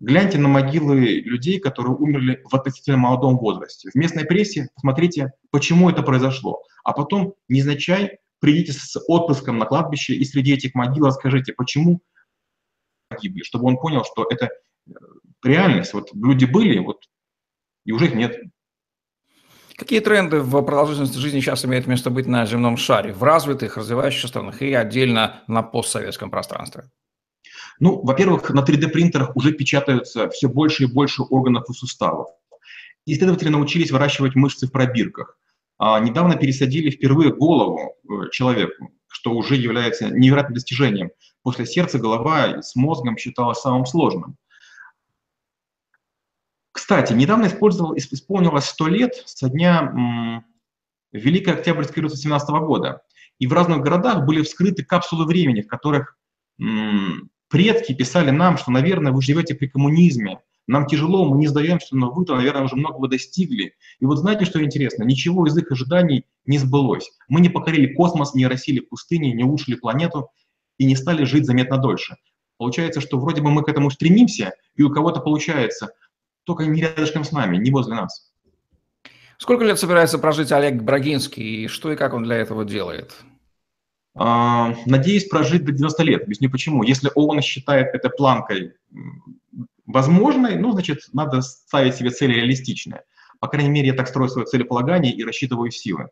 Гляньте 0.00 0.38
на 0.38 0.48
могилы 0.48 1.20
людей, 1.20 1.60
которые 1.60 1.94
умерли 1.94 2.42
в 2.44 2.54
относительно 2.54 2.96
молодом 2.96 3.38
возрасте. 3.38 3.90
В 3.90 3.94
местной 3.94 4.24
прессе 4.24 4.68
посмотрите, 4.74 5.32
почему 5.50 5.90
это 5.90 6.02
произошло. 6.02 6.62
А 6.84 6.92
потом, 6.92 7.34
незначай, 7.48 8.18
придите 8.40 8.72
с 8.72 8.96
отпуском 9.08 9.58
на 9.58 9.66
кладбище 9.66 10.14
и 10.14 10.24
среди 10.24 10.54
этих 10.54 10.74
могил 10.74 11.06
расскажите, 11.06 11.52
почему 11.52 12.00
погибли, 13.08 13.42
чтобы 13.42 13.66
он 13.66 13.76
понял, 13.76 14.04
что 14.04 14.26
это 14.30 14.46
э, 14.46 14.92
реальность. 15.44 15.92
Вот 15.92 16.10
люди 16.14 16.46
были, 16.46 16.78
вот, 16.78 17.04
и 17.84 17.92
уже 17.92 18.06
их 18.06 18.14
нет. 18.14 18.38
Какие 19.80 20.00
тренды 20.00 20.40
в 20.40 20.60
продолжительности 20.60 21.16
жизни 21.16 21.40
сейчас 21.40 21.64
имеют 21.64 21.86
место 21.86 22.10
быть 22.10 22.26
на 22.26 22.44
земном 22.44 22.76
шаре, 22.76 23.14
в 23.14 23.22
развитых, 23.22 23.78
развивающихся 23.78 24.28
странах 24.28 24.60
и 24.60 24.74
отдельно 24.74 25.42
на 25.46 25.62
постсоветском 25.62 26.30
пространстве? 26.30 26.90
Ну, 27.78 28.02
во-первых, 28.02 28.50
на 28.50 28.60
3D-принтерах 28.60 29.34
уже 29.36 29.52
печатаются 29.54 30.28
все 30.28 30.50
больше 30.50 30.82
и 30.82 30.86
больше 30.86 31.22
органов 31.22 31.64
и 31.70 31.72
суставов. 31.72 32.28
Исследователи 33.06 33.48
научились 33.48 33.90
выращивать 33.90 34.34
мышцы 34.34 34.66
в 34.66 34.70
пробирках. 34.70 35.38
А 35.78 35.98
недавно 35.98 36.36
пересадили 36.36 36.90
впервые 36.90 37.34
голову 37.34 37.94
э, 38.04 38.28
человеку, 38.32 38.90
что 39.08 39.32
уже 39.32 39.56
является 39.56 40.10
невероятным 40.10 40.56
достижением. 40.56 41.10
После 41.42 41.64
сердца 41.64 41.98
голова 41.98 42.60
с 42.60 42.76
мозгом 42.76 43.16
считалась 43.16 43.60
самым 43.60 43.86
сложным. 43.86 44.36
Кстати, 46.72 47.12
недавно 47.12 47.46
исполнилось 47.46 48.64
100 48.64 48.88
лет 48.88 49.22
со 49.26 49.48
дня 49.48 50.44
Великой 51.12 51.54
Октябрьской 51.54 51.96
революции 51.96 52.22
17 52.22 52.48
года. 52.50 53.02
И 53.38 53.46
в 53.46 53.52
разных 53.52 53.80
городах 53.80 54.24
были 54.24 54.42
вскрыты 54.42 54.84
капсулы 54.84 55.26
времени, 55.26 55.62
в 55.62 55.66
которых 55.66 56.16
предки 57.48 57.94
писали 57.94 58.30
нам, 58.30 58.58
что, 58.58 58.70
наверное, 58.70 59.12
вы 59.12 59.22
живете 59.22 59.54
при 59.54 59.66
коммунизме, 59.66 60.40
нам 60.66 60.86
тяжело, 60.86 61.28
мы 61.28 61.38
не 61.38 61.48
сдаемся, 61.48 61.96
но 61.96 62.12
вы-то, 62.12 62.36
наверное, 62.36 62.62
уже 62.62 62.76
многого 62.76 63.08
достигли. 63.08 63.74
И 63.98 64.04
вот 64.04 64.18
знаете, 64.18 64.44
что 64.44 64.62
интересно? 64.62 65.02
Ничего 65.02 65.46
из 65.46 65.56
их 65.58 65.72
ожиданий 65.72 66.26
не 66.44 66.58
сбылось. 66.58 67.10
Мы 67.28 67.40
не 67.40 67.48
покорили 67.48 67.92
космос, 67.92 68.34
не 68.34 68.46
росили 68.46 68.78
пустыни, 68.78 69.32
не 69.32 69.42
улучшили 69.42 69.74
планету 69.74 70.30
и 70.78 70.84
не 70.84 70.94
стали 70.94 71.24
жить 71.24 71.46
заметно 71.46 71.78
дольше. 71.78 72.18
Получается, 72.56 73.00
что 73.00 73.18
вроде 73.18 73.42
бы 73.42 73.50
мы 73.50 73.64
к 73.64 73.68
этому 73.68 73.90
стремимся, 73.90 74.52
и 74.76 74.82
у 74.82 74.90
кого-то 74.90 75.18
получается, 75.20 75.92
только 76.44 76.64
не 76.66 76.82
рядышком 76.82 77.24
с 77.24 77.32
нами, 77.32 77.56
не 77.56 77.70
возле 77.70 77.94
нас. 77.94 78.32
Сколько 79.38 79.64
лет 79.64 79.78
собирается 79.78 80.18
прожить 80.18 80.52
Олег 80.52 80.82
Брагинский, 80.82 81.64
и 81.64 81.66
что 81.66 81.90
и 81.92 81.96
как 81.96 82.12
он 82.12 82.24
для 82.24 82.36
этого 82.36 82.64
делает? 82.64 83.14
А, 84.14 84.74
надеюсь 84.86 85.28
прожить 85.28 85.64
до 85.64 85.72
90 85.72 86.02
лет. 86.02 86.22
Объясню 86.24 86.50
почему. 86.50 86.82
Если 86.82 87.10
ООН 87.14 87.40
считает 87.40 87.94
это 87.94 88.10
планкой 88.10 88.74
возможной, 89.86 90.56
ну, 90.56 90.72
значит, 90.72 91.08
надо 91.12 91.40
ставить 91.40 91.94
себе 91.94 92.10
цели 92.10 92.34
реалистичные. 92.34 93.04
По 93.38 93.48
крайней 93.48 93.70
мере, 93.70 93.88
я 93.88 93.94
так 93.94 94.08
строю 94.08 94.28
свое 94.28 94.46
целеполагание 94.46 95.14
и 95.14 95.24
рассчитываю 95.24 95.70
силы. 95.70 96.08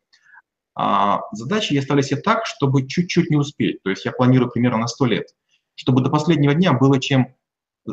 А 0.75 1.21
задачи 1.33 1.75
я 1.75 1.83
ставлю 1.83 2.03
себе 2.03 2.21
так, 2.21 2.47
чтобы 2.47 2.87
чуть-чуть 2.87 3.31
не 3.31 3.37
успеть. 3.37 3.83
То 3.83 3.91
есть 3.91 4.05
я 4.05 4.13
планирую 4.13 4.51
примерно 4.51 4.79
на 4.79 4.87
100 4.87 5.05
лет. 5.07 5.27
Чтобы 5.75 6.03
до 6.03 6.11
последнего 6.11 6.55
дня 6.55 6.73
было 6.73 7.01
чем 7.01 7.35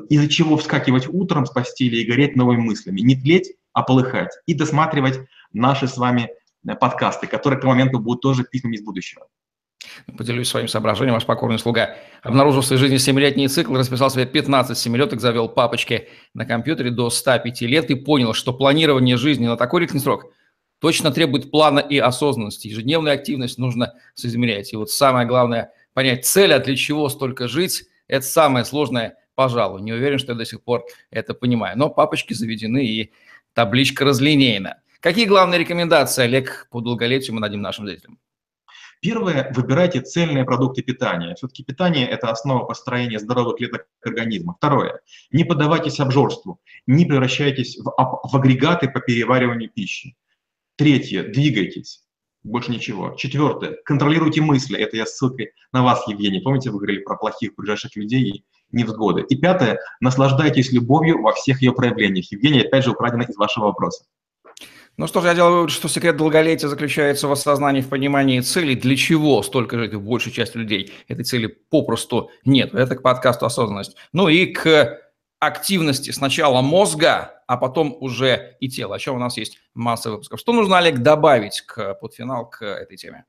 из-за 0.02 0.28
чего 0.28 0.58
вскакивать 0.58 1.08
утром 1.08 1.46
с 1.46 1.52
постели 1.52 1.98
и 1.98 2.06
гореть 2.06 2.36
новыми 2.36 2.62
мыслями. 2.62 3.02
Не 3.02 3.16
тлеть, 3.16 3.54
а 3.74 3.84
полыхать. 3.84 4.32
И 4.46 4.54
досматривать 4.54 5.20
наши 5.54 5.88
с 5.88 5.98
вами 5.98 6.30
э, 6.68 6.76
подкасты, 6.76 7.28
которые 7.28 7.60
к 7.60 7.64
моменту 7.64 8.00
будут 8.00 8.22
тоже 8.22 8.44
письмами 8.44 8.76
из 8.76 8.84
будущего. 8.84 9.28
Поделюсь 10.18 10.50
своим 10.50 10.68
соображением, 10.68 11.14
ваш 11.14 11.26
покорный 11.26 11.60
слуга. 11.60 11.96
Обнаружил 12.22 12.62
в 12.62 12.66
своей 12.66 12.80
жизни 12.80 12.98
7-летний 12.98 13.48
цикл, 13.48 13.76
расписал 13.76 14.10
себе 14.10 14.26
15 14.26 14.78
семилеток, 14.78 15.22
завел 15.22 15.48
папочки 15.48 16.10
на 16.34 16.46
компьютере 16.46 16.92
до 16.92 17.10
105 17.10 17.62
лет 17.62 17.90
и 17.92 17.96
понял, 17.96 18.34
что 18.34 18.54
планирование 18.54 19.18
жизни 19.18 19.46
на 19.46 19.58
такой 19.58 19.82
редкий 19.82 20.00
срок 20.00 20.32
точно 20.80 21.12
требует 21.12 21.52
плана 21.52 21.80
и 21.80 21.98
осознанности. 21.98 22.68
Ежедневную 22.68 23.14
активность 23.14 23.58
нужно 23.58 23.94
соизмерять. 24.14 24.74
И 24.74 24.76
вот 24.76 24.90
самое 24.90 25.28
главное– 25.28 25.72
понять 25.94 26.26
цель, 26.26 26.54
а 26.54 26.60
для 26.60 26.76
чего 26.76 27.10
столько 27.10 27.48
жить– 27.48 27.86
это 28.08 28.26
самое 28.26 28.66
сложное 28.66 29.16
пожалуй. 29.36 29.82
Не 29.82 29.94
уверен, 29.94 30.18
что 30.18 30.32
я 30.32 30.38
до 30.38 30.46
сих 30.46 30.64
пор 30.64 30.86
это 31.10 31.34
понимаю. 31.34 31.78
Но 31.78 31.90
папочки 31.90 32.34
заведены 32.34 32.86
и 32.86 33.12
табличка 33.54 34.06
разлинейна. 34.06 34.82
Какие 35.00 35.26
главные 35.26 35.60
рекомендации, 35.60 36.24
Олег, 36.24 36.68
по 36.72 36.82
долголетию 36.82 37.36
мы 37.36 37.42
дадим 37.42 37.62
нашим 37.62 37.86
зрителям? 37.86 38.18
Первое, 39.02 39.52
выбирайте 39.54 40.02
цельные 40.02 40.46
продукты 40.46 40.82
питания. 40.82 41.36
Все-таки 41.36 41.64
питание– 41.64 42.08
это 42.10 42.32
основа 42.32 42.66
построения 42.66 43.20
здоровых 43.20 43.58
клеток 43.58 43.88
организма. 44.02 44.56
Второе, 44.58 45.02
не 45.32 45.44
поддавайтесь 45.44 46.00
обжорству, 46.00 46.60
не 46.88 47.06
превращайтесь 47.06 47.78
в, 47.78 47.84
в 47.84 48.36
агрегаты 48.36 48.90
по 48.90 49.00
перевариванию 49.00 49.70
пищи. 49.70 50.16
Третье, 50.76 51.24
двигайтесь. 51.24 52.04
Больше 52.42 52.72
ничего. 52.72 53.16
Четвертое, 53.16 53.78
контролируйте 53.86 54.42
мысли. 54.42 54.80
Это 54.80 54.98
я 54.98 55.06
ссылкой 55.06 55.52
на 55.72 55.84
вас, 55.84 56.08
Евгений. 56.08 56.42
Помните, 56.42 56.72
вы 56.72 56.78
говорили 56.78 57.00
про 57.00 57.16
плохих 57.16 57.56
ближайших 57.56 57.96
людей 57.96 58.44
невзгоды. 58.72 59.22
И 59.30 59.36
пятое, 59.36 59.80
наслаждайтесь 60.00 60.72
любовью 60.72 61.22
во 61.22 61.34
всех 61.34 61.62
ее 61.62 61.74
проявлениях. 61.74 62.32
Евгений, 62.32 62.62
опять 62.62 62.84
же, 62.84 62.92
украдено 62.92 63.24
из 63.24 63.36
вашего 63.38 63.66
вопроса. 63.66 64.06
Ну 64.98 65.08
что 65.08 65.20
ж, 65.20 65.26
я 65.26 65.36
делаю 65.36 65.56
вывод, 65.56 65.72
что 65.72 65.90
секрет 65.90 66.16
долголетия 66.16 66.70
заключается 66.70 67.28
в 67.28 67.32
осознании, 67.32 67.82
в 67.82 67.90
понимании 67.90 68.40
цели, 68.40 68.76
для 68.76 68.96
чего 68.96 69.44
столько 69.44 69.78
жить 69.78 69.94
в 69.94 70.02
большей 70.02 70.32
части 70.32 70.56
людей. 70.56 70.94
Этой 71.10 71.26
цели 71.26 71.48
попросту 71.48 72.32
нет. 72.46 72.74
Это 72.74 72.96
к 72.96 73.02
подкасту 73.02 73.46
«Осознанность». 73.46 73.98
Ну 74.14 74.30
и 74.30 74.46
к 74.46 75.02
активности 75.40 76.12
сначала 76.12 76.62
мозга, 76.62 77.44
а 77.46 77.58
потом 77.58 77.98
уже 78.00 78.56
и 78.62 78.70
тела. 78.70 78.96
О 78.96 79.00
чем 79.00 79.16
у 79.16 79.20
нас 79.20 79.36
есть 79.36 79.60
масса 79.74 80.12
выпусков. 80.12 80.40
Что 80.40 80.54
нужно, 80.54 80.78
Олег, 80.78 81.00
добавить 81.00 81.60
к 81.62 81.96
подфинал 81.96 82.50
к 82.50 82.64
этой 82.64 82.96
теме? 82.96 83.26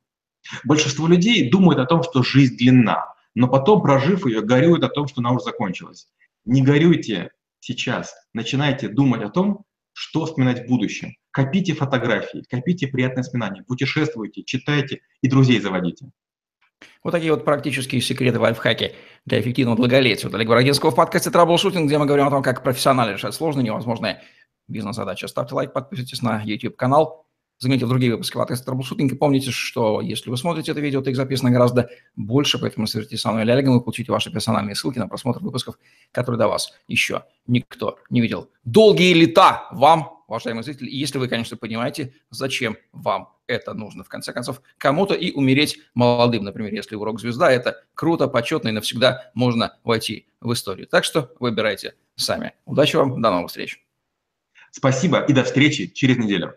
Большинство 0.65 1.09
людей 1.09 1.51
думают 1.51 1.81
о 1.81 1.87
том, 1.87 2.05
что 2.05 2.23
жизнь 2.23 2.57
длинна 2.57 3.13
но 3.37 3.49
потом, 3.49 3.83
прожив 3.83 4.27
ее, 4.27 4.41
горюют 4.41 4.83
о 4.83 4.89
том, 4.89 5.07
что 5.07 5.21
она 5.21 5.31
уже 5.31 5.45
закончилась. 5.45 6.09
Не 6.47 6.63
горюйте 6.63 7.31
сейчас, 7.61 8.15
начинайте 8.33 8.89
думать 8.89 9.23
о 9.23 9.29
том, 9.29 9.65
что 9.93 10.25
вспоминать 10.25 10.65
в 10.65 10.69
будущем. 10.69 11.15
Копите 11.31 11.75
фотографии, 11.75 12.43
копите 12.49 12.87
приятные 12.89 13.23
воспоминания, 13.23 13.63
путешествуйте, 13.63 14.43
читайте 14.43 15.03
и 15.21 15.29
друзей 15.29 15.61
заводите. 15.61 16.11
Вот 17.05 17.11
такие 17.11 17.31
вот 17.31 17.45
практические 17.45 18.01
секреты, 18.01 18.41
лайфхаки 18.41 18.95
для 19.27 19.41
эффективного 19.41 19.77
долголетия. 19.77 20.29
Вот 20.29 20.35
Олег 20.35 20.49
Бородинского 20.49 20.91
в 20.91 20.95
подкасте 20.95 21.31
«Траблшутинг», 21.31 21.87
где 21.87 21.99
мы 21.99 22.07
говорим 22.07 22.27
о 22.27 22.31
том, 22.31 22.43
как 22.43 22.63
профессионально 22.63 23.13
решать 23.13 23.35
сложные, 23.35 23.65
невозможные 23.65 24.23
бизнес-задачи. 24.67 25.27
Ставьте 25.27 25.55
лайк, 25.55 25.75
подписывайтесь 25.75 26.23
на 26.23 26.43
YouTube-канал. 26.43 27.26
Загляните 27.59 27.87
в 27.87 27.89
другие 27.89 28.13
выпуски 28.13 28.37
is 28.37 28.67
Troubleshooting 28.67 29.09
и 29.09 29.15
помните, 29.15 29.51
что 29.51 30.03
если 30.03 30.29
вы 30.29 30.37
смотрите 30.37 30.73
это 30.73 30.81
видео, 30.81 31.01
то 31.01 31.09
их 31.09 31.17
записано 31.17 31.51
гораздо 31.51 31.89
больше, 32.15 32.59
поэтому 32.59 32.87
свяжитесь 32.87 33.23
со 33.23 33.31
мной 33.31 33.45
или 33.45 33.51
Олегом, 33.51 33.75
вы 33.75 33.81
получите 33.81 34.13
ваши 34.13 34.31
персональные 34.31 34.75
ссылки 34.75 34.99
на 34.99 35.09
просмотр 35.09 35.41
выпусков, 35.41 35.79
которые 36.13 36.39
до 36.39 36.49
вас 36.49 36.75
еще 36.87 37.25
никто 37.47 37.99
не 38.11 38.21
видел. 38.21 38.51
Долгие 38.65 39.15
лета 39.15 39.69
вам, 39.71 40.23
уважаемые 40.29 40.65
зрители, 40.65 40.91
если 40.91 41.17
вы, 41.17 41.29
конечно, 41.29 41.57
понимаете, 41.57 42.13
зачем 42.29 42.77
вам 42.93 43.31
это 43.47 43.73
нужно. 43.73 44.05
В 44.05 44.09
конце 44.09 44.35
концов, 44.35 44.61
кому-то 44.77 45.15
и 45.15 45.33
умереть 45.33 45.79
молодым, 45.95 46.45
например, 46.45 46.75
если 46.75 46.95
вы 46.95 47.07
рок-звезда, 47.07 47.51
это 47.51 47.83
круто, 47.95 48.29
почетно 48.29 48.69
и 48.69 48.73
навсегда 48.73 49.31
можно 49.33 49.79
войти 49.83 50.27
в 50.43 50.53
историю. 50.53 50.89
Так 50.89 51.05
что 51.05 51.33
выбирайте 51.41 51.95
сами. 52.17 52.53
Удачи 52.67 52.97
вам, 52.97 53.23
до 53.23 53.31
новых 53.31 53.49
встреч. 53.49 53.83
Спасибо 54.73 55.21
и 55.21 55.33
до 55.33 55.43
встречи 55.43 55.87
через 55.87 56.19
неделю. 56.19 56.57